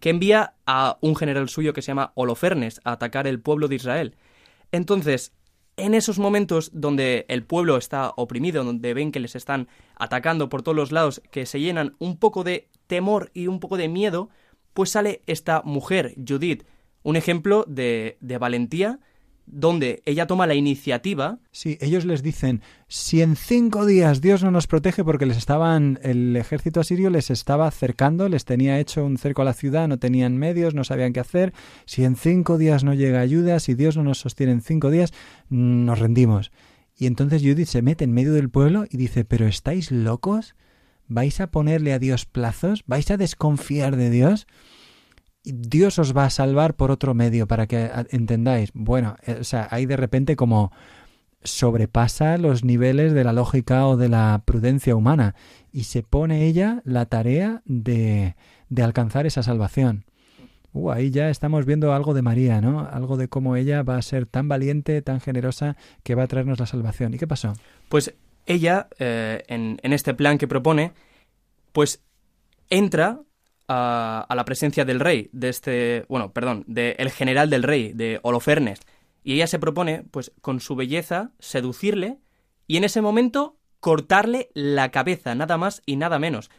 [0.00, 3.76] que envía a un general suyo que se llama Holofernes a atacar el pueblo de
[3.76, 4.16] Israel.
[4.72, 5.32] Entonces,
[5.76, 10.62] en esos momentos donde el pueblo está oprimido, donde ven que les están atacando por
[10.62, 14.30] todos los lados, que se llenan un poco de temor y un poco de miedo,
[14.72, 16.66] pues sale esta mujer, Judith,
[17.02, 19.00] un ejemplo de, de valentía,
[19.46, 21.38] donde ella toma la iniciativa.
[21.52, 25.98] Sí, ellos les dicen, si en cinco días Dios no nos protege porque les estaban,
[26.02, 29.98] el ejército asirio les estaba cercando, les tenía hecho un cerco a la ciudad, no
[29.98, 31.52] tenían medios, no sabían qué hacer,
[31.84, 35.12] si en cinco días no llega ayuda, si Dios no nos sostiene en cinco días,
[35.48, 36.50] nos rendimos.
[36.98, 40.54] Y entonces Judith se mete en medio del pueblo y dice, pero ¿estáis locos?
[41.08, 42.82] ¿Vais a ponerle a Dios plazos?
[42.86, 44.46] ¿Vais a desconfiar de Dios?
[45.52, 48.70] Dios os va a salvar por otro medio para que entendáis.
[48.74, 50.72] Bueno, eh, o sea, ahí de repente como
[51.44, 55.34] sobrepasa los niveles de la lógica o de la prudencia humana
[55.72, 58.34] y se pone ella la tarea de,
[58.68, 60.04] de alcanzar esa salvación.
[60.72, 62.80] Uh, ahí ya estamos viendo algo de María, ¿no?
[62.80, 66.58] Algo de cómo ella va a ser tan valiente, tan generosa, que va a traernos
[66.58, 67.14] la salvación.
[67.14, 67.54] ¿Y qué pasó?
[67.88, 70.92] Pues ella, eh, en este plan que propone,
[71.72, 72.02] pues
[72.68, 73.20] entra
[73.68, 78.80] a, la presencia del rey, de este, bueno, perdón, del general del rey, de Holofernes.
[79.24, 82.18] Y ella se propone, pues, con su belleza, seducirle
[82.66, 86.50] y en ese momento cortarle la cabeza, nada más y nada menos.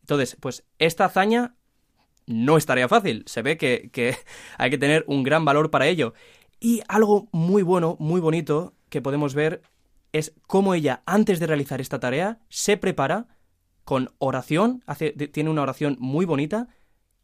[0.00, 1.54] Entonces, pues, esta hazaña
[2.26, 3.24] no es tarea fácil.
[3.26, 4.16] Se ve que, que
[4.58, 6.14] hay que tener un gran valor para ello.
[6.60, 9.62] Y algo muy bueno, muy bonito que podemos ver
[10.12, 13.28] es cómo ella, antes de realizar esta tarea, se prepara
[13.88, 14.84] con oración,
[15.32, 16.68] tiene una oración muy bonita,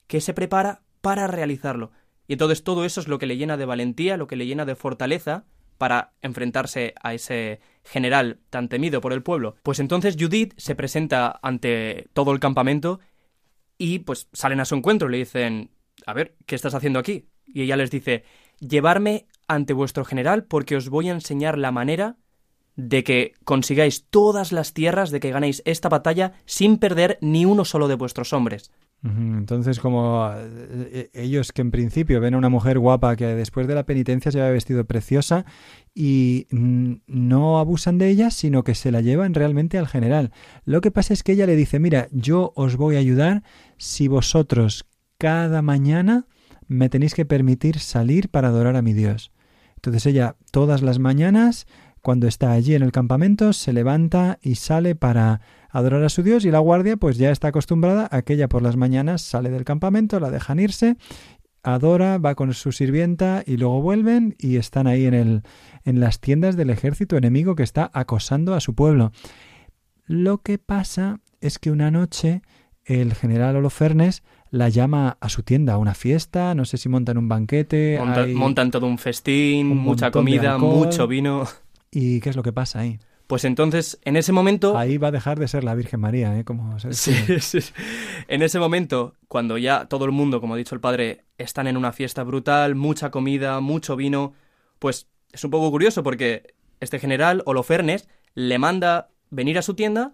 [0.06, 1.90] que se prepara para realizarlo.
[2.26, 4.64] Y entonces todo eso es lo que le llena de valentía, lo que le llena
[4.64, 5.44] de fortaleza
[5.76, 9.56] para enfrentarse a ese general tan temido por el pueblo.
[9.62, 12.98] Pues entonces Judith se presenta ante todo el campamento
[13.76, 15.70] y pues salen a su encuentro, le dicen,
[16.06, 17.28] a ver, ¿qué estás haciendo aquí?
[17.44, 18.24] Y ella les dice,
[18.58, 22.16] llevarme ante vuestro general porque os voy a enseñar la manera
[22.76, 27.64] de que consigáis todas las tierras, de que ganéis esta batalla sin perder ni uno
[27.64, 28.70] solo de vuestros hombres.
[29.04, 30.40] Entonces, como eh,
[30.90, 34.32] eh, ellos que en principio ven a una mujer guapa que después de la penitencia
[34.32, 35.44] se va vestido preciosa
[35.94, 40.32] y no abusan de ella, sino que se la llevan realmente al general.
[40.64, 43.42] Lo que pasa es que ella le dice, mira, yo os voy a ayudar
[43.76, 44.86] si vosotros
[45.18, 46.26] cada mañana
[46.66, 49.32] me tenéis que permitir salir para adorar a mi Dios.
[49.76, 51.66] Entonces ella todas las mañanas,
[52.04, 55.40] cuando está allí en el campamento, se levanta y sale para
[55.70, 58.60] adorar a su Dios y la guardia pues ya está acostumbrada a que ella por
[58.62, 60.96] las mañanas sale del campamento, la dejan irse,
[61.62, 65.42] adora, va con su sirvienta y luego vuelven y están ahí en, el,
[65.84, 69.10] en las tiendas del ejército enemigo que está acosando a su pueblo.
[70.06, 72.42] Lo que pasa es que una noche
[72.84, 77.16] el general Holofernes la llama a su tienda a una fiesta, no sé si montan
[77.16, 77.96] un banquete.
[77.98, 80.86] Monta- hay Montan todo un festín, un mucha comida, alcohol.
[80.86, 81.44] mucho vino.
[81.94, 82.98] ¿Y qué es lo que pasa ahí?
[83.26, 84.76] Pues entonces, en ese momento...
[84.76, 86.44] Ahí va a dejar de ser la Virgen María, ¿eh?
[86.44, 87.60] Como se Sí, sí.
[88.28, 91.76] En ese momento, cuando ya todo el mundo, como ha dicho el padre, están en
[91.76, 94.34] una fiesta brutal, mucha comida, mucho vino,
[94.78, 100.12] pues es un poco curioso porque este general, Holofernes, le manda venir a su tienda,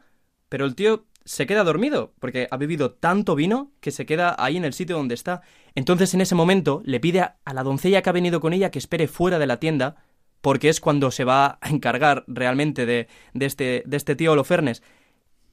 [0.49, 4.57] pero el tío se queda dormido porque ha bebido tanto vino que se queda ahí
[4.57, 5.43] en el sitio donde está.
[5.75, 8.79] Entonces, en ese momento, le pide a la doncella que ha venido con ella que
[8.79, 9.97] espere fuera de la tienda
[10.41, 14.83] porque es cuando se va a encargar realmente de, este, de este tío Holofernes.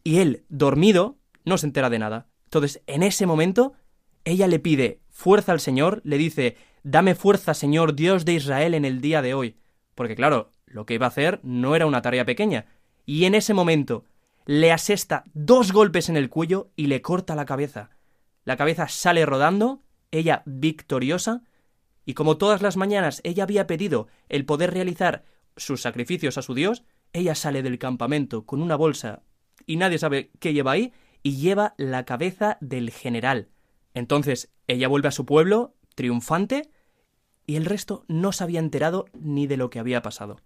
[0.04, 2.28] Y él, dormido, no se entera de nada.
[2.46, 3.74] Entonces, en ese momento,
[4.24, 8.86] ella le pide fuerza al Señor, le dice, dame fuerza, Señor, Dios de Israel, en
[8.86, 9.58] el día de hoy.
[9.96, 12.66] Porque claro, lo que iba a hacer no era una tarea pequeña.
[13.06, 14.06] Y en ese momento,
[14.46, 17.90] le asesta dos golpes en el cuello y le corta la cabeza.
[18.46, 21.44] La cabeza sale rodando, ella victoriosa,
[22.08, 25.26] y como todas las mañanas ella había pedido el poder realizar
[25.58, 29.24] sus sacrificios a su Dios, ella sale del campamento con una bolsa
[29.66, 33.50] y nadie sabe qué lleva ahí y lleva la cabeza del general.
[33.94, 36.70] Entonces ella vuelve a su pueblo triunfante
[37.46, 40.38] y el resto no se había enterado ni de lo que había pasado.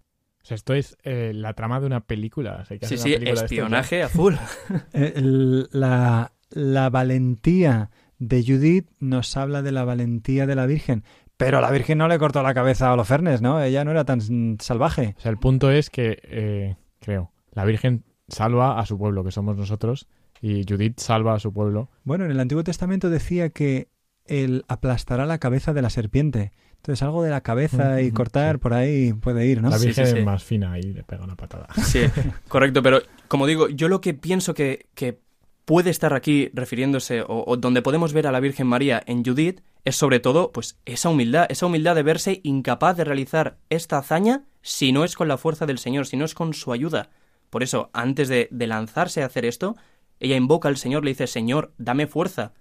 [0.42, 2.62] O sea, esto es eh, la trama de una película.
[2.64, 4.34] o sea, hay que Sí, sí, de esto, espionaje a full.
[4.94, 11.04] Eh, la valentía de Judith nos habla de la valentía de la Virgen.
[11.46, 13.62] Pero la Virgen no le cortó la cabeza a Holofernes, ¿no?
[13.62, 15.16] Ella no era tan salvaje.
[15.18, 19.32] O sea, el punto es que, eh, creo, la Virgen salva a su pueblo, que
[19.32, 20.08] somos nosotros,
[20.42, 21.90] y Judith salva a su pueblo.
[22.04, 23.88] Bueno, en el Antiguo Testamento decía que
[24.26, 26.52] él aplastará la cabeza de la serpiente.
[26.78, 28.60] Entonces algo de la cabeza y cortar sí.
[28.60, 29.70] por ahí puede ir, ¿no?
[29.70, 30.18] La Sí, Virgen sí, sí.
[30.20, 31.68] es más fina y le pega una patada.
[31.84, 32.02] Sí,
[32.48, 35.20] correcto, pero como digo, yo lo que pienso que, que
[35.66, 39.96] puede estar aquí refiriéndose o, donde podemos ver a la Virgen María en Judith es
[39.96, 44.92] sobre todo pues esa humildad, esa humildad de verse incapaz de realizar esta hazaña si
[44.92, 47.10] no es con la fuerza del Señor, si no es con su ayuda.
[47.50, 49.76] Por eso, antes de, de lanzarse a hacer esto,
[50.20, 52.54] ella invoca al Señor, le dice, Señor, dame fuerza.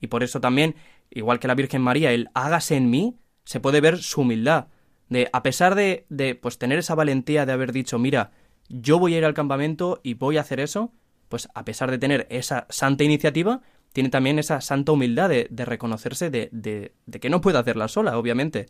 [0.00, 0.74] Y por eso también,
[1.10, 4.66] igual que la Virgen María, el hágase en mí, se puede ver su humildad.
[5.08, 8.32] De, a pesar de, de pues tener esa valentía de haber dicho, mira,
[8.68, 10.92] yo voy a ir al campamento y voy a hacer eso,
[11.28, 13.60] pues a pesar de tener esa santa iniciativa,
[13.92, 17.88] tiene también esa santa humildad de, de reconocerse de, de, de que no puede hacerla
[17.88, 18.66] sola, obviamente.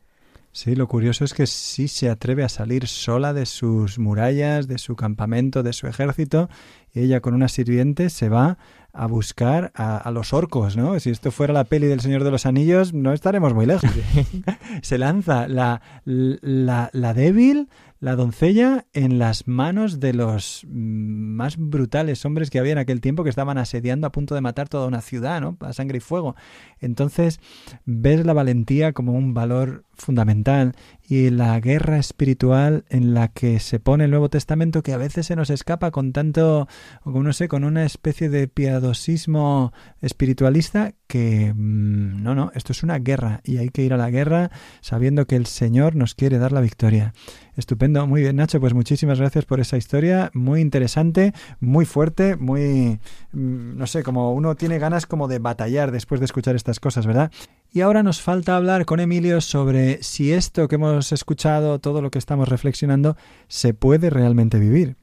[0.56, 4.78] Sí, lo curioso es que sí se atreve a salir sola de sus murallas, de
[4.78, 6.48] su campamento, de su ejército,
[6.94, 8.56] y ella con una sirviente se va
[8.94, 10.98] a buscar a, a los orcos, ¿no?
[10.98, 13.90] Si esto fuera la peli del Señor de los Anillos, no estaremos muy lejos.
[14.82, 21.56] se lanza la, la, la débil, la doncella, en las manos de los mm, más
[21.56, 24.86] brutales hombres que había en aquel tiempo que estaban asediando a punto de matar toda
[24.86, 25.56] una ciudad, ¿no?
[25.60, 26.36] A sangre y fuego.
[26.80, 27.40] Entonces,
[27.84, 30.74] ves la valentía como un valor fundamental
[31.08, 35.26] y la guerra espiritual en la que se pone el Nuevo Testamento que a veces
[35.26, 36.68] se nos escapa con tanto,
[37.04, 42.98] no sé, con una especie de piadosismo espiritualista que mm, no, no, esto es una
[42.98, 46.52] guerra y hay que ir a la guerra sabiendo que el Señor nos quiere dar
[46.52, 47.14] la victoria.
[47.56, 53.00] Estupendo, muy bien Nacho, pues muchísimas gracias por esa historia, muy interesante, muy fuerte, muy,
[53.32, 57.06] mm, no sé, como uno tiene ganas como de batallar después de escuchar estas cosas,
[57.06, 57.30] ¿verdad?
[57.76, 62.10] Y ahora nos falta hablar con Emilio sobre si esto que hemos escuchado, todo lo
[62.10, 64.96] que estamos reflexionando, se puede realmente vivir.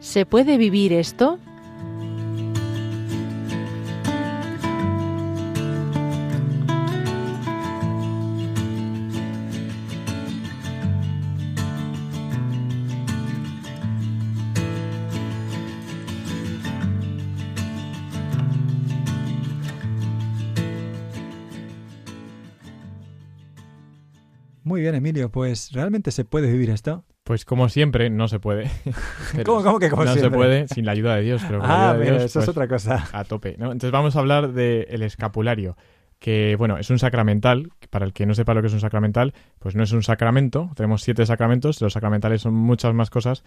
[0.00, 1.38] ¿Se puede vivir esto?
[24.68, 27.04] Muy bien, Emilio, pues realmente se puede vivir esto.
[27.24, 28.70] Pues como siempre, no se puede.
[29.46, 30.38] ¿Cómo, cómo que como no se siempre?
[30.38, 31.42] puede sin la ayuda de Dios.
[31.46, 33.08] Pero con la Ah, ayuda de mira, Dios, eso es pues, otra cosa.
[33.12, 33.56] A tope.
[33.58, 33.66] ¿no?
[33.72, 35.76] Entonces vamos a hablar del escapulario.
[36.18, 37.70] que, bueno, es un sacramental.
[37.90, 40.70] Para el que no sepa lo que es un sacramental, pues no es un sacramento.
[40.76, 41.80] Tenemos siete sacramentos.
[41.80, 43.44] Los sacramentales son muchas más cosas.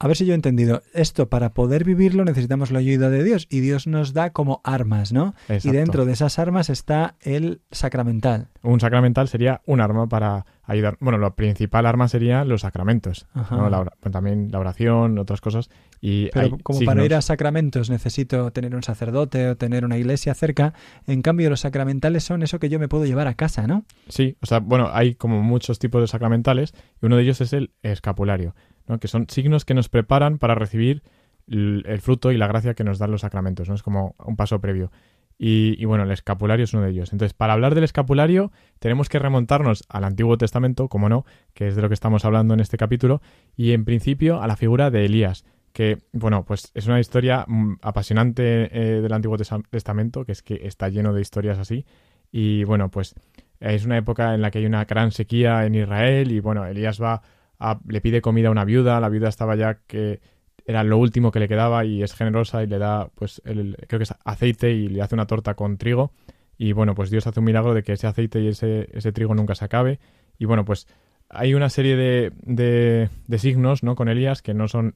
[0.00, 0.82] A ver si yo he entendido.
[0.92, 3.46] Esto, para poder vivirlo, necesitamos la ayuda de Dios.
[3.50, 5.34] Y Dios nos da como armas, ¿no?
[5.48, 8.48] Y dentro de esas armas está el sacramental.
[8.62, 10.96] Un sacramental sería un arma para ayudar.
[11.00, 13.26] Bueno, la principal arma serían los sacramentos.
[13.50, 13.68] ¿no?
[13.68, 15.70] La pues también la oración, otras cosas.
[16.00, 20.34] Y Pero como para ir a sacramentos necesito tener un sacerdote o tener una iglesia
[20.34, 20.74] cerca.
[21.06, 23.84] En cambio, los sacramentales son eso que yo me puedo llevar a casa, ¿no?
[24.08, 27.52] Sí, o sea, bueno, hay como muchos tipos de sacramentales y uno de ellos es
[27.52, 28.54] el escapulario,
[28.86, 28.98] ¿no?
[28.98, 31.02] que son signos que nos preparan para recibir
[31.46, 33.74] el fruto y la gracia que nos dan los sacramentos, ¿no?
[33.74, 34.90] Es como un paso previo.
[35.38, 37.12] Y, y bueno, el escapulario es uno de ellos.
[37.12, 41.24] Entonces, para hablar del escapulario, tenemos que remontarnos al Antiguo Testamento, como no,
[41.54, 43.20] que es de lo que estamos hablando en este capítulo,
[43.56, 47.78] y en principio a la figura de Elías, que, bueno, pues es una historia mm,
[47.82, 49.36] apasionante eh, del Antiguo
[49.70, 51.84] Testamento, que es que está lleno de historias así.
[52.30, 53.14] Y bueno, pues
[53.60, 57.00] es una época en la que hay una gran sequía en Israel y bueno, Elías
[57.02, 57.22] va
[57.58, 60.20] a- le pide comida a una viuda, la viuda estaba ya que
[60.64, 63.98] era lo último que le quedaba y es generosa y le da pues el, creo
[63.98, 66.12] que es aceite y le hace una torta con trigo
[66.56, 69.34] y bueno, pues Dios hace un milagro de que ese aceite y ese, ese trigo
[69.34, 69.98] nunca se acabe
[70.38, 70.86] y bueno, pues
[71.28, 73.96] hay una serie de, de, de signos, ¿no?
[73.96, 74.94] Con Elías que no son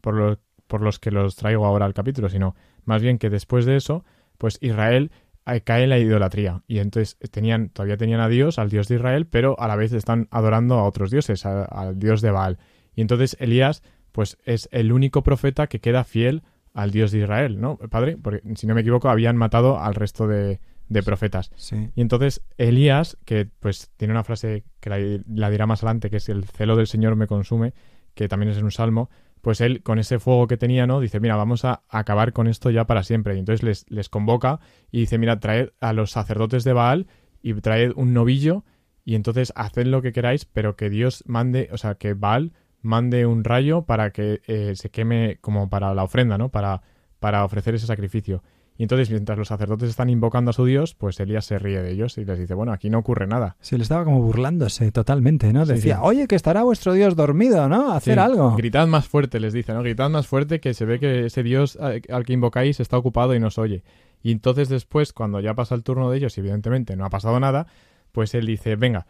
[0.00, 2.54] por, por los que los traigo ahora al capítulo, sino
[2.84, 4.04] más bien que después de eso,
[4.38, 5.10] pues Israel
[5.46, 8.96] eh, cae en la idolatría y entonces tenían todavía tenían a Dios, al Dios de
[8.96, 12.58] Israel, pero a la vez están adorando a otros dioses, al Dios de Baal.
[12.94, 13.82] Y entonces Elías
[14.14, 17.78] pues es el único profeta que queda fiel al Dios de Israel, ¿no?
[17.78, 21.50] Padre, porque si no me equivoco habían matado al resto de, de profetas.
[21.56, 21.90] Sí.
[21.96, 26.18] Y entonces Elías, que pues tiene una frase que la, la dirá más adelante, que
[26.18, 27.74] es el celo del Señor me consume,
[28.14, 29.10] que también es en un salmo,
[29.40, 31.00] pues él con ese fuego que tenía, ¿no?
[31.00, 33.34] Dice, mira, vamos a acabar con esto ya para siempre.
[33.34, 34.60] Y entonces les, les convoca
[34.92, 37.08] y dice, mira, traed a los sacerdotes de Baal
[37.42, 38.64] y traed un novillo
[39.04, 42.52] y entonces haced lo que queráis, pero que Dios mande, o sea, que Baal
[42.84, 46.50] mande un rayo para que eh, se queme como para la ofrenda, ¿no?
[46.50, 46.82] Para,
[47.18, 48.42] para ofrecer ese sacrificio.
[48.76, 51.92] Y entonces, mientras los sacerdotes están invocando a su Dios, pues Elías se ríe de
[51.92, 53.56] ellos y les dice, bueno, aquí no ocurre nada.
[53.60, 55.64] Se le estaba como burlándose totalmente, ¿no?
[55.64, 56.00] Decía, sí.
[56.02, 57.92] oye, que estará vuestro Dios dormido, ¿no?
[57.92, 58.56] Hacer Sí, algo.
[58.56, 59.82] Gritad más fuerte, les dice, ¿no?
[59.82, 63.32] Gritad más fuerte que se ve que ese Dios al al que invocáis está ocupado
[63.36, 63.84] y nos oye.
[64.24, 67.38] Y entonces después, cuando ya pasa el turno de ellos y evidentemente no ha pasado
[67.38, 67.68] nada,
[68.10, 69.06] pues él dice, venga,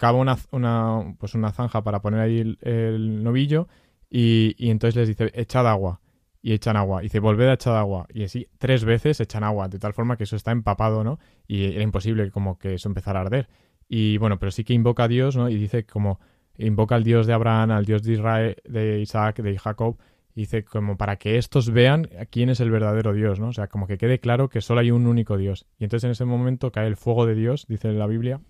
[0.00, 3.68] cava una, pues una zanja para poner ahí el, novillo
[4.08, 6.00] y, entonces les dice, echad agua.
[6.42, 7.02] Y echan agua.
[7.02, 8.06] Y dice, volved a echar agua.
[8.14, 11.18] Y así, tres veces echan agua, de tal forma que eso está empapado, ¿no?
[11.46, 13.50] Y era imposible como que eso empezara a arder.
[13.90, 15.50] Y bueno, pero sí que invoca a Dios, ¿no?
[15.50, 16.18] Y dice como,
[16.56, 19.98] invoca al Dios de Abraham, al Dios de Israel, de Isaac, de Jacob,
[20.34, 23.48] y dice como para que estos vean quién es el verdadero Dios, ¿no?
[23.48, 25.66] O sea, como que quede claro que solo hay un único Dios.
[25.78, 28.40] Y entonces en ese momento cae el fuego de Dios, dice la Biblia,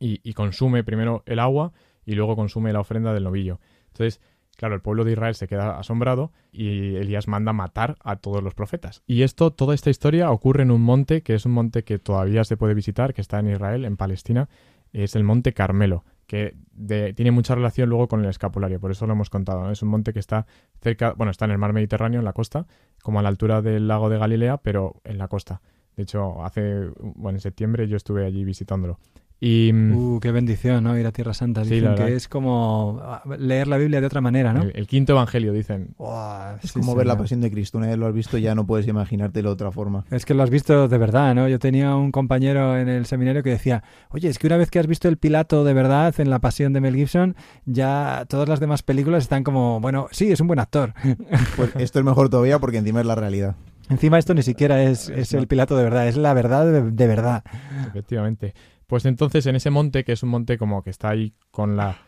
[0.00, 1.72] y, y consume primero el agua
[2.04, 3.60] y luego consume la ofrenda del novillo.
[3.88, 4.20] Entonces,
[4.56, 8.54] claro, el pueblo de Israel se queda asombrado y Elías manda matar a todos los
[8.54, 9.02] profetas.
[9.06, 12.42] Y esto, toda esta historia ocurre en un monte, que es un monte que todavía
[12.44, 14.48] se puede visitar, que está en Israel, en Palestina,
[14.92, 19.06] es el monte Carmelo, que de- tiene mucha relación luego con el escapulario, por eso
[19.06, 19.62] lo hemos contado.
[19.62, 19.70] ¿no?
[19.70, 20.46] Es un monte que está
[20.80, 22.66] cerca, bueno, está en el mar Mediterráneo, en la costa,
[23.02, 25.60] como a la altura del lago de Galilea, pero en la costa.
[25.96, 28.98] De hecho, hace, bueno, en septiembre yo estuve allí visitándolo.
[29.42, 30.98] Y mm, Uh, qué bendición, ¿no?
[30.98, 31.64] Ir a Tierra Santa.
[31.64, 34.62] Sí, Dicen que es como ah, leer la Biblia de otra manera, ¿no?
[34.62, 35.94] el, el quinto evangelio, dicen.
[35.96, 37.78] Buah, Es sí, como ver la pasión de Cristo.
[37.78, 40.04] Una vez lo has visto ya no puedes imaginártelo de otra forma.
[40.10, 41.48] Es que lo has visto de verdad, ¿no?
[41.48, 44.78] Yo tenía un compañero en el seminario que decía, oye, es que una vez que
[44.78, 47.34] has visto el Pilato de verdad en La Pasión de Mel Gibson,
[47.64, 50.92] ya todas las demás películas están como, bueno, sí, es un buen actor.
[51.56, 53.56] Pues esto es mejor todavía porque encima es la realidad.
[53.88, 57.06] Encima esto ni siquiera es, es el Pilato de verdad, es la verdad de, de
[57.06, 57.42] verdad.
[57.88, 58.54] Efectivamente.
[58.90, 61.98] Pues entonces en ese monte, que es un monte como que está ahí con la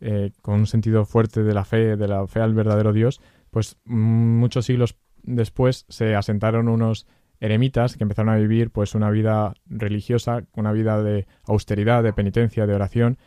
[0.00, 3.20] eh, con un sentido fuerte de la fe, de la fe al verdadero Dios,
[3.52, 7.06] pues mm, muchos siglos después se asentaron unos
[7.38, 12.66] eremitas que empezaron a vivir pues una vida religiosa, una vida de austeridad, de penitencia,
[12.66, 13.18] de oración,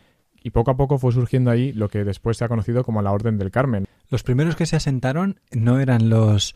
[0.45, 3.13] y poco a poco fue surgiendo ahí lo que después se ha conocido como la
[3.13, 3.87] Orden del Carmen.
[4.09, 6.53] Los primeros que se asentaron no eran los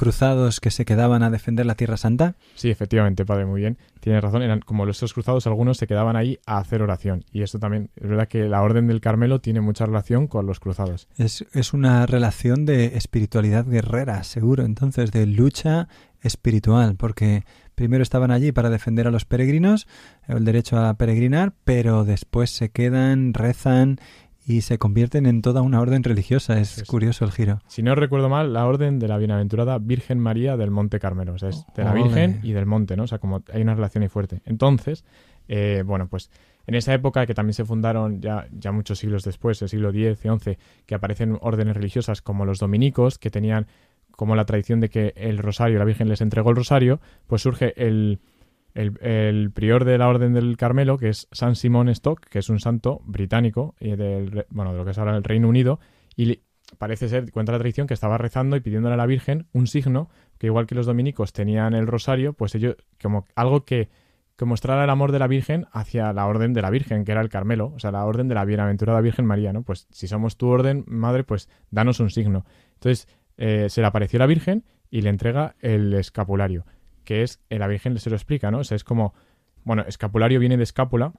[0.00, 2.34] cruzados que se quedaban a defender la Tierra Santa.
[2.54, 3.76] Sí, efectivamente, padre, muy bien.
[4.00, 7.22] Tienes razón, eran como los esos cruzados, algunos se quedaban ahí a hacer oración.
[7.32, 10.58] Y esto también, es verdad que la Orden del Carmelo tiene mucha relación con los
[10.58, 11.06] cruzados.
[11.18, 15.86] Es, es una relación de espiritualidad guerrera, seguro, entonces, de lucha
[16.22, 17.44] espiritual, porque
[17.74, 19.86] primero estaban allí para defender a los peregrinos,
[20.26, 23.98] el derecho a peregrinar, pero después se quedan, rezan
[24.50, 26.58] y se convierten en toda una orden religiosa.
[26.58, 27.60] Es curioso el giro.
[27.68, 31.34] Si no recuerdo mal, la orden de la bienaventurada Virgen María del Monte Carmelo.
[31.34, 32.02] O sea, es de la Ole.
[32.02, 33.04] Virgen y del monte, ¿no?
[33.04, 34.42] O sea, como hay una relación ahí fuerte.
[34.44, 35.04] Entonces,
[35.46, 36.30] eh, bueno, pues
[36.66, 40.18] en esa época que también se fundaron ya, ya muchos siglos después, el siglo X
[40.24, 43.68] y XI, que aparecen órdenes religiosas como los dominicos, que tenían
[44.10, 47.72] como la tradición de que el rosario, la Virgen les entregó el rosario, pues surge
[47.76, 48.18] el,
[48.74, 52.60] el, prior de la Orden del Carmelo, que es San Simón Stock, que es un
[52.60, 55.80] santo británico, y del, bueno, de lo que es ahora el Reino Unido,
[56.16, 56.40] y
[56.78, 60.08] parece ser, cuenta la tradición, que estaba rezando y pidiéndole a la Virgen un signo,
[60.38, 63.88] que igual que los dominicos tenían el rosario, pues ellos, como algo que,
[64.36, 67.20] que mostrara el amor de la Virgen hacia la Orden de la Virgen, que era
[67.20, 69.62] el Carmelo, o sea, la Orden de la Bienaventurada Virgen María, ¿no?
[69.62, 72.46] Pues si somos tu orden, madre, pues danos un signo.
[72.74, 73.06] Entonces,
[73.36, 76.64] eh, se le apareció la Virgen y le entrega el escapulario,
[77.04, 78.58] que es, eh, la Virgen se lo explica, ¿no?
[78.58, 79.14] O sea, es como,
[79.64, 81.12] bueno, escapulario viene de escápula,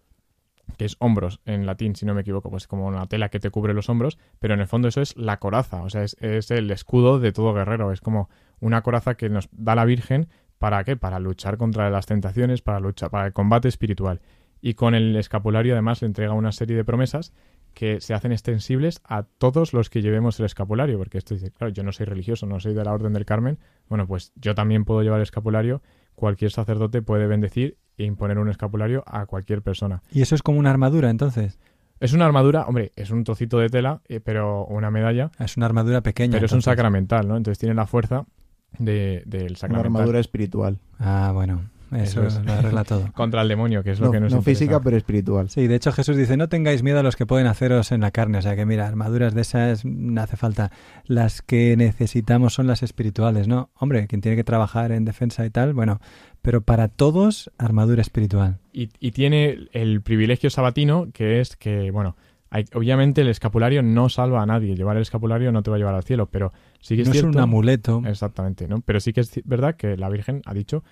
[0.78, 3.50] que es hombros en latín, si no me equivoco, pues como una tela que te
[3.50, 6.52] cubre los hombros, pero en el fondo eso es la coraza, o sea, es, es
[6.52, 8.30] el escudo de todo guerrero, es como
[8.60, 10.30] una coraza que nos da la Virgen,
[10.60, 10.96] ¿para qué?
[10.96, 14.22] Para luchar contra las tentaciones, para luchar, para el combate espiritual.
[14.62, 17.34] Y con el escapulario además le entrega una serie de promesas
[17.74, 21.74] que se hacen extensibles a todos los que llevemos el escapulario, porque esto dice, claro,
[21.74, 23.60] yo no soy religioso, no soy de la Orden del Carmen,
[23.92, 25.82] bueno, pues yo también puedo llevar el escapulario,
[26.16, 30.02] cualquier sacerdote puede bendecir e imponer un escapulario a cualquier persona.
[30.14, 31.60] Y eso es como una armadura, entonces.
[32.00, 35.66] Es una armadura, hombre, es un trocito de tela, eh, pero una medalla, Es una
[35.66, 36.32] armadura pequeña.
[36.32, 37.36] pero es un sacramental, ¿no?
[37.36, 38.26] Entonces tiene la fuerza
[38.80, 40.80] de, del Una armadura espiritual.
[40.98, 41.70] Ah, bueno.
[41.92, 42.46] Eso, Eso es.
[42.46, 43.12] lo arregla todo.
[43.14, 44.60] Contra el demonio, que es lo No, que nos no interesa.
[44.60, 45.50] física, pero espiritual.
[45.50, 48.12] Sí, de hecho Jesús dice, no tengáis miedo a los que pueden haceros en la
[48.12, 48.38] carne.
[48.38, 50.72] O sea que mira, armaduras de esas no hace falta.
[51.06, 53.70] Las que necesitamos son las espirituales, ¿no?
[53.78, 56.00] Hombre, quien tiene que trabajar en defensa y tal, bueno,
[56.42, 58.58] pero para todos, armadura espiritual.
[58.74, 62.16] y, y tiene el privilegio sabatino, que es que, bueno,
[62.50, 64.76] hay- obviamente el escapulario no salva a nadie.
[64.76, 67.14] Llevar el escapulario no te va a llevar al cielo, pero sí que es no
[67.14, 67.30] cierto.
[67.30, 68.02] es un amuleto.
[68.06, 68.82] Exactamente, ¿no?
[68.82, 70.84] Pero sí que es verdad que la Virgen ha dicho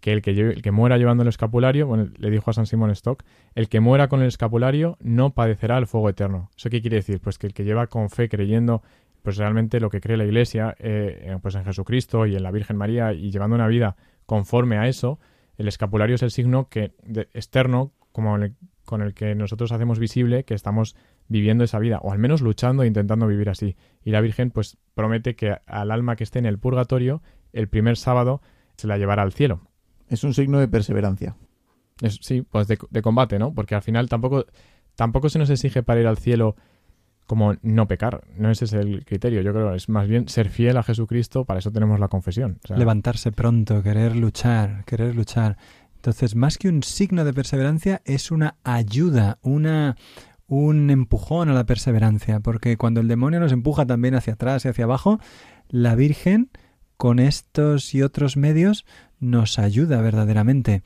[0.00, 2.90] que el que, el que muera llevando el escapulario, bueno, le dijo a San Simón
[2.90, 3.24] Stock,
[3.54, 6.50] el que muera con el escapulario no padecerá el fuego eterno.
[6.56, 7.20] ¿Eso qué quiere decir?
[7.20, 8.82] Pues que el que lleva con fe, creyendo,
[9.22, 12.50] pues realmente lo que cree la Iglesia, eh, eh, pues en Jesucristo y en la
[12.52, 13.96] Virgen María y llevando una vida
[14.26, 15.18] conforme a eso,
[15.56, 18.38] el escapulario es el signo que de- externo como
[18.84, 20.96] con el que nosotros hacemos visible que estamos
[21.26, 23.76] viviendo esa vida, o al menos luchando e intentando vivir así.
[24.02, 27.20] Y la Virgen pues promete que al alma que esté en el purgatorio,
[27.52, 28.40] el primer sábado
[28.76, 29.60] se la llevará al cielo.
[30.08, 31.36] Es un signo de perseverancia.
[32.00, 33.52] Es- sí, pues de, de combate, ¿no?
[33.52, 34.46] Porque al final tampoco,
[34.94, 36.56] tampoco se nos exige para ir al cielo
[37.26, 38.24] como no pecar.
[38.36, 39.42] No ese es el criterio.
[39.42, 42.58] Yo creo que es más bien ser fiel a Jesucristo, para eso tenemos la confesión.
[42.64, 45.58] O sea, Levantarse pronto, querer luchar, querer luchar.
[45.96, 49.96] Entonces, más que un signo de perseverancia, es una ayuda, una
[50.46, 54.68] un empujón a la perseverancia, porque cuando el demonio nos empuja también hacia atrás y
[54.68, 55.20] hacia abajo,
[55.68, 56.48] la Virgen
[56.96, 58.86] con estos y otros medios
[59.20, 60.82] nos ayuda verdaderamente.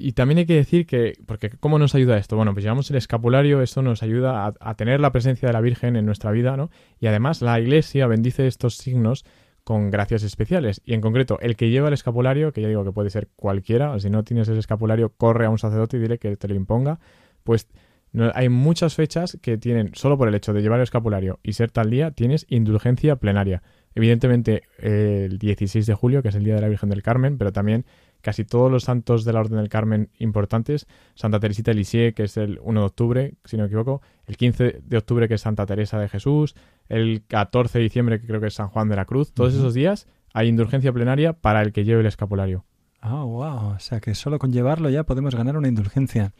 [0.00, 2.36] Y también hay que decir que, porque ¿cómo nos ayuda esto?
[2.36, 5.60] Bueno, pues llevamos el escapulario, esto nos ayuda a, a tener la presencia de la
[5.60, 6.70] Virgen en nuestra vida, ¿no?
[7.00, 9.24] Y además la Iglesia bendice estos signos
[9.64, 10.80] con gracias especiales.
[10.84, 13.98] Y en concreto, el que lleva el escapulario, que ya digo que puede ser cualquiera,
[13.98, 17.00] si no tienes el escapulario, corre a un sacerdote y dile que te lo imponga,
[17.42, 17.68] pues
[18.12, 21.54] no- hay muchas fechas que tienen, solo por el hecho de llevar el escapulario y
[21.54, 23.62] ser tal día, tienes indulgencia plenaria.
[23.94, 27.38] Evidentemente, eh, el 16 de julio, que es el Día de la Virgen del Carmen,
[27.38, 27.84] pero también
[28.20, 32.24] casi todos los santos de la Orden del Carmen importantes, Santa Teresita de Lisieux, que
[32.24, 35.40] es el 1 de octubre, si no me equivoco, el 15 de octubre, que es
[35.40, 36.54] Santa Teresa de Jesús,
[36.88, 39.74] el 14 de diciembre, que creo que es San Juan de la Cruz, todos esos
[39.74, 42.64] días hay indulgencia plenaria para el que lleve el escapulario.
[43.00, 43.74] Ah, wow.
[43.76, 46.32] O sea que solo con llevarlo ya podemos ganar una indulgencia.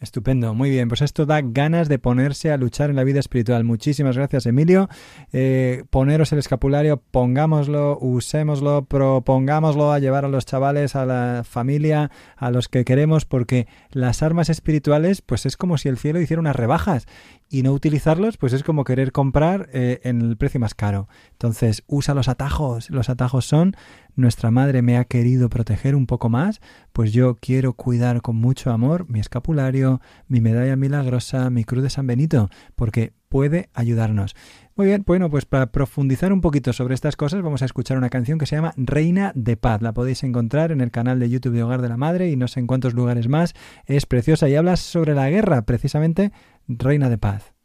[0.00, 0.88] Estupendo, muy bien.
[0.88, 3.64] Pues esto da ganas de ponerse a luchar en la vida espiritual.
[3.64, 4.88] Muchísimas gracias, Emilio.
[5.30, 12.10] Eh, poneros el escapulario, pongámoslo, usémoslo, propongámoslo a llevar a los chavales, a la familia,
[12.36, 16.40] a los que queremos, porque las armas espirituales, pues es como si el cielo hiciera
[16.40, 17.06] unas rebajas
[17.50, 21.08] y no utilizarlos, pues es como querer comprar eh, en el precio más caro.
[21.32, 22.88] Entonces, usa los atajos.
[22.90, 23.74] Los atajos son,
[24.14, 26.60] nuestra madre me ha querido proteger un poco más,
[26.92, 31.90] pues yo quiero cuidar con mucho amor mi escapulario, mi medalla milagrosa, mi cruz de
[31.90, 34.36] San Benito, porque puede ayudarnos.
[34.80, 38.08] Muy bien, bueno, pues para profundizar un poquito sobre estas cosas vamos a escuchar una
[38.08, 39.82] canción que se llama Reina de Paz.
[39.82, 42.48] La podéis encontrar en el canal de YouTube de Hogar de la Madre y no
[42.48, 43.52] sé en cuántos lugares más.
[43.84, 46.32] Es preciosa y habla sobre la guerra, precisamente
[46.66, 47.59] Reina de Paz.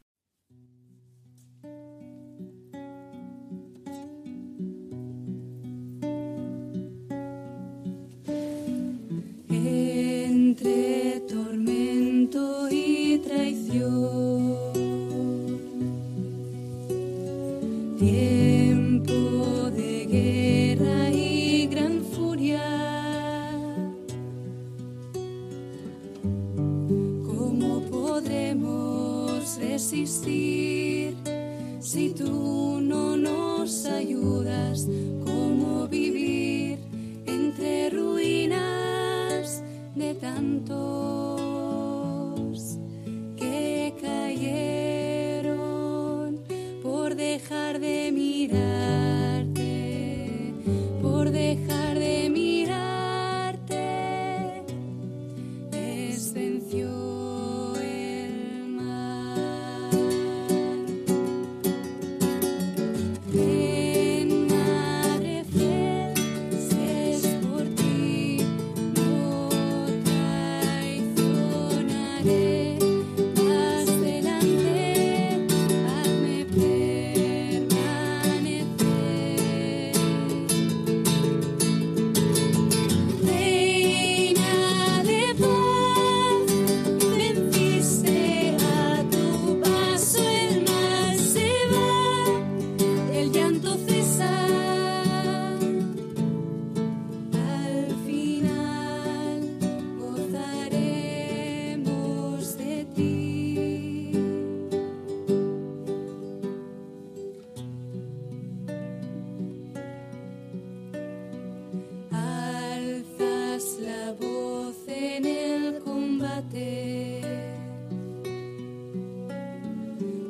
[114.56, 117.20] Voz en el combate.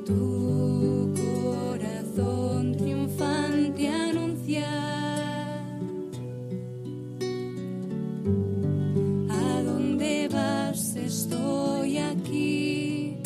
[0.05, 4.69] Tu corazón triunfante anuncia
[9.31, 13.19] a dónde vas estoy aquí.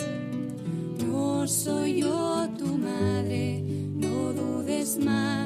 [0.99, 3.63] No soy yo tu madre
[4.03, 5.40] no dudes más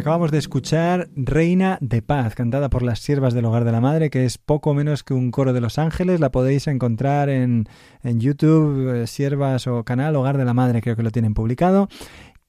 [0.00, 4.08] acabamos de escuchar Reina de Paz, cantada por las siervas del Hogar de la Madre,
[4.08, 6.20] que es poco menos que un coro de los ángeles.
[6.20, 7.66] La podéis encontrar en,
[8.02, 11.88] en YouTube, eh, siervas o canal Hogar de la Madre, creo que lo tienen publicado.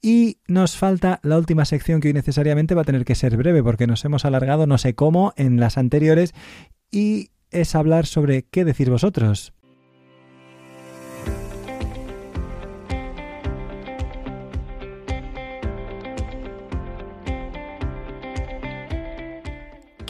[0.01, 3.61] Y nos falta la última sección que hoy necesariamente va a tener que ser breve
[3.61, 6.33] porque nos hemos alargado no sé cómo en las anteriores
[6.89, 9.53] y es hablar sobre qué decir vosotros.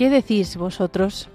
[0.01, 1.29] ¿Qué decís vosotros?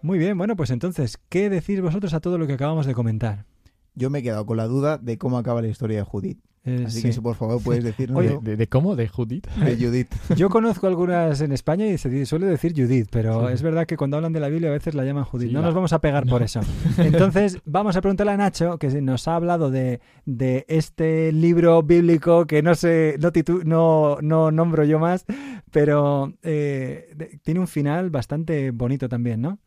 [0.00, 3.44] Muy bien, bueno, pues entonces, ¿qué decís vosotros a todo lo que acabamos de comentar?
[3.94, 6.40] Yo me he quedado con la duda de cómo acaba la historia de Judith.
[6.62, 7.06] Eh, Así sí.
[7.06, 8.94] que si por favor puedes decirnos Oye, de, ¿De, de cómo?
[8.94, 9.46] ¿De Judith?
[9.64, 10.12] de Judith.
[10.36, 13.54] Yo conozco algunas en España y se suele decir Judith, pero Sí.
[13.54, 15.48] es verdad que cuando hablan de la Biblia a veces la llaman Judith.
[15.48, 16.60] Sí, no nos vamos a pegar por eso.
[16.98, 22.46] Entonces, vamos a preguntarle a Nacho, que nos ha hablado de, de este libro bíblico
[22.46, 25.24] que no sé, no, titu- no, no nombro yo más,
[25.70, 29.58] pero eh, tiene un final bastante bonito también, ¿no?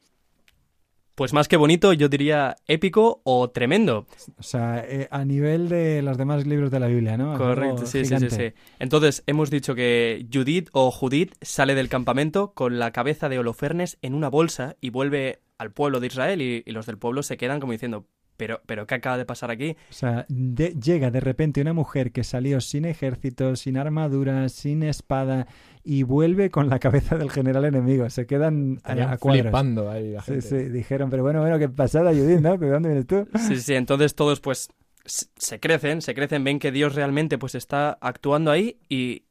[1.15, 4.07] Pues más que bonito, yo diría épico o tremendo.
[4.37, 7.37] O sea, eh, a nivel de los demás libros de la Biblia, ¿no?
[7.37, 8.53] Correcto, sí, sí, sí, sí.
[8.79, 13.99] Entonces, hemos dicho que Judith o Judith sale del campamento con la cabeza de Holofernes
[14.01, 17.37] en una bolsa y vuelve al pueblo de Israel y, y los del pueblo se
[17.37, 19.77] quedan como diciendo, pero, pero ¿qué acaba de pasar aquí?
[19.91, 24.81] O sea, de- llega de repente una mujer que salió sin ejército, sin armadura, sin
[24.81, 25.45] espada
[25.83, 28.09] y vuelve con la cabeza del general enemigo.
[28.09, 29.41] Se quedan a, Estarían a cuadros.
[29.43, 30.47] flipando ahí la Sí, gente.
[30.47, 32.57] sí, dijeron, pero bueno, bueno, qué pasada, Judith, ¿no?
[32.57, 33.27] ¿De dónde vienes tú?
[33.47, 34.69] Sí, sí, entonces todos pues
[35.05, 39.23] se crecen, se crecen, ven que Dios realmente pues está actuando ahí y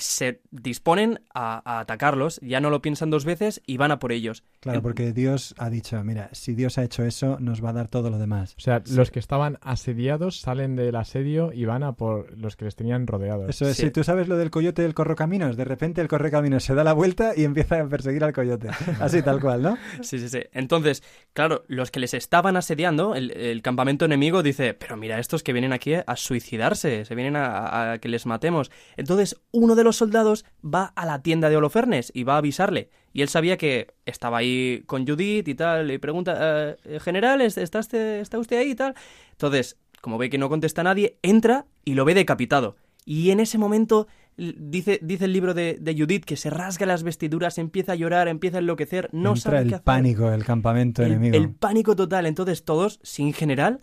[0.00, 4.12] se disponen a, a atacarlos, ya no lo piensan dos veces y van a por
[4.12, 4.42] ellos.
[4.60, 7.88] Claro, porque Dios ha dicho, mira, si Dios ha hecho eso, nos va a dar
[7.88, 8.54] todo lo demás.
[8.58, 12.64] O sea, los que estaban asediados salen del asedio y van a por los que
[12.66, 13.48] les tenían rodeados.
[13.48, 13.84] Eso es, Sí.
[13.84, 16.84] si tú sabes lo del coyote y el correcaminos, de repente el correcaminos se da
[16.84, 18.68] la vuelta y empieza a perseguir al coyote.
[19.00, 19.78] Así tal cual, ¿no?
[20.02, 20.40] Sí, sí, sí.
[20.52, 25.42] Entonces, claro, los que les estaban asediando, el, el campamento enemigo dice, pero mira, estos
[25.42, 28.70] que vienen aquí a suicidarse, se vienen a, a que les matemos.
[28.96, 32.90] Entonces, uno de los soldados va a la tienda de Holofernes y va a avisarle.
[33.12, 37.58] Y él sabía que estaba ahí con Judith y tal, le pregunta, "Eh, general, ¿es-
[37.58, 38.94] ¿está usted, ¿está usted ahí y tal?
[39.32, 42.76] Entonces, como ve que no contesta nadie, entra y lo ve decapitado.
[43.04, 47.02] Y en ese momento dice, dice el libro de, de Judith que se rasga las
[47.02, 49.84] vestiduras, empieza a llorar, empieza a enloquecer, no Entra sabe qué el hacer.
[49.84, 51.36] pánico del campamento El, enemigo.
[51.36, 52.26] el pánico total.
[52.26, 53.80] Entonces todos, sin general,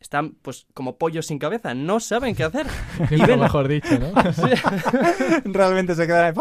[0.00, 2.66] están pues como pollos sin cabeza, no saben qué hacer.
[3.10, 4.12] Y ven mejor dicho, ¿no?
[5.44, 6.34] Realmente se queda ahí.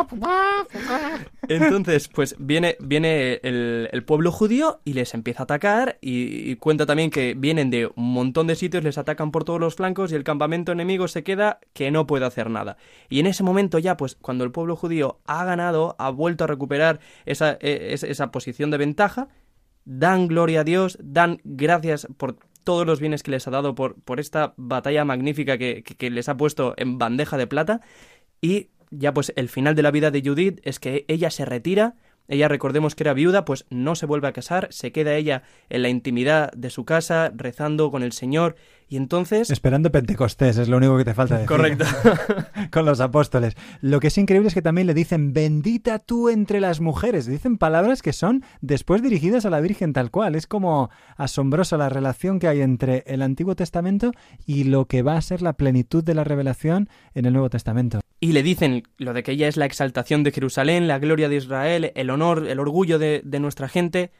[1.47, 6.55] Entonces, pues viene, viene el, el pueblo judío y les empieza a atacar y, y
[6.55, 10.11] cuenta también que vienen de un montón de sitios, les atacan por todos los flancos
[10.11, 12.77] y el campamento enemigo se queda que no puede hacer nada.
[13.09, 16.47] Y en ese momento ya, pues cuando el pueblo judío ha ganado, ha vuelto a
[16.47, 19.27] recuperar esa, eh, es- esa posición de ventaja,
[19.85, 22.37] dan gloria a Dios, dan gracias por
[22.69, 26.11] todos los bienes que les ha dado, por, por esta batalla magnífica que, que- que
[26.11, 27.81] les ha puesto en bandeja de plata.
[28.41, 31.95] Y ya pues el final de la vida de Judith es que ella se retira,
[32.27, 35.81] ella recordemos que era viuda, pues no se vuelve a casar, se queda ella en
[35.81, 38.55] la intimidad de su casa, rezando con el Señor,
[38.89, 39.51] y entonces...
[39.51, 41.47] Esperando Pentecostés, es lo único que te falta decir.
[41.47, 41.85] Correcto.
[42.71, 43.55] Con los apóstoles.
[43.81, 47.27] Lo que es increíble es que también le dicen, bendita tú entre las mujeres.
[47.27, 50.35] Dicen palabras que son después dirigidas a la Virgen tal cual.
[50.35, 54.11] Es como asombrosa la relación que hay entre el Antiguo Testamento
[54.47, 57.99] y lo que va a ser la plenitud de la revelación en el Nuevo Testamento.
[58.19, 61.35] Y le dicen lo de que ella es la exaltación de Jerusalén, la gloria de
[61.35, 64.11] Israel, el honor, el orgullo de, de nuestra gente,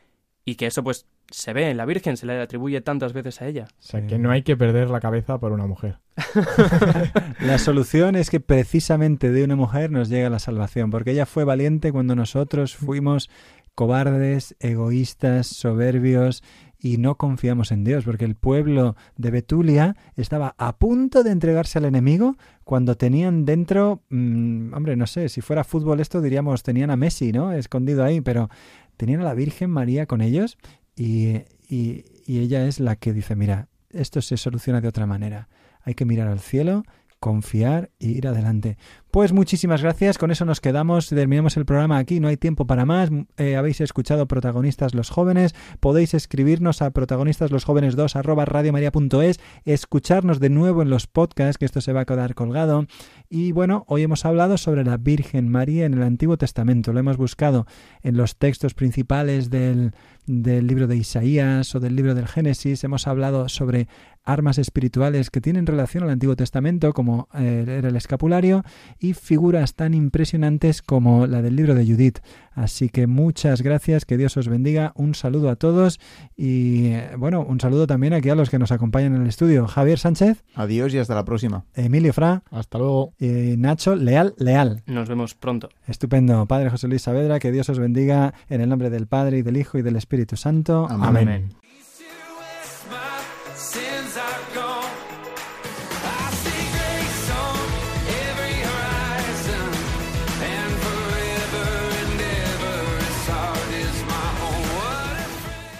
[0.45, 3.47] y que eso pues se ve en la Virgen, se le atribuye tantas veces a
[3.47, 3.67] ella.
[3.79, 5.99] O sea, que no hay que perder la cabeza por una mujer.
[7.39, 11.45] La solución es que precisamente de una mujer nos llega la salvación, porque ella fue
[11.45, 13.29] valiente cuando nosotros fuimos
[13.73, 16.43] cobardes, egoístas, soberbios
[16.77, 21.77] y no confiamos en Dios, porque el pueblo de Betulia estaba a punto de entregarse
[21.77, 26.91] al enemigo cuando tenían dentro, mm, hombre, no sé, si fuera fútbol esto diríamos tenían
[26.91, 27.51] a Messi, ¿no?
[27.51, 28.49] Escondido ahí, pero
[28.97, 30.57] tenían a la Virgen María con ellos
[30.99, 35.47] y, y, y ella es la que dice, mira, esto se soluciona de otra manera.
[35.81, 36.83] Hay que mirar al cielo,
[37.19, 38.77] confiar y ir adelante.
[39.11, 42.85] Pues muchísimas gracias, con eso nos quedamos, terminamos el programa aquí, no hay tiempo para
[42.85, 43.09] más.
[43.37, 50.83] Eh, habéis escuchado protagonistas los jóvenes, podéis escribirnos a protagonistasLosJóvenes2 arroba radiomaria.es, escucharnos de nuevo
[50.83, 52.85] en los podcasts, que esto se va a quedar colgado.
[53.29, 57.17] Y bueno, hoy hemos hablado sobre la Virgen María en el Antiguo Testamento, lo hemos
[57.17, 57.65] buscado
[58.03, 59.93] en los textos principales del,
[60.27, 63.87] del libro de Isaías o del libro del Génesis, hemos hablado sobre
[64.23, 68.63] armas espirituales que tienen relación al Antiguo Testamento, como eh, era el escapulario,
[68.99, 72.19] y figuras tan impresionantes como la del libro de Judith.
[72.53, 75.99] Así que muchas gracias, que Dios os bendiga, un saludo a todos
[76.35, 79.65] y eh, bueno, un saludo también aquí a los que nos acompañan en el estudio.
[79.67, 81.63] Javier Sánchez, Adiós y hasta la próxima.
[81.73, 83.13] Emilio Fra, Hasta luego.
[83.19, 84.83] y Nacho Leal Leal.
[84.87, 85.69] Nos vemos pronto.
[85.87, 86.45] Estupendo.
[86.47, 89.57] Padre José Luis Saavedra, que Dios os bendiga en el nombre del Padre y del
[89.57, 90.87] Hijo y del Espíritu Santo.
[90.89, 91.27] Amén.
[91.27, 91.68] Amén.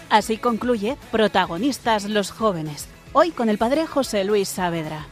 [0.10, 5.06] Así concluye Protagonistas los jóvenes, hoy con el padre José Luis Saavedra.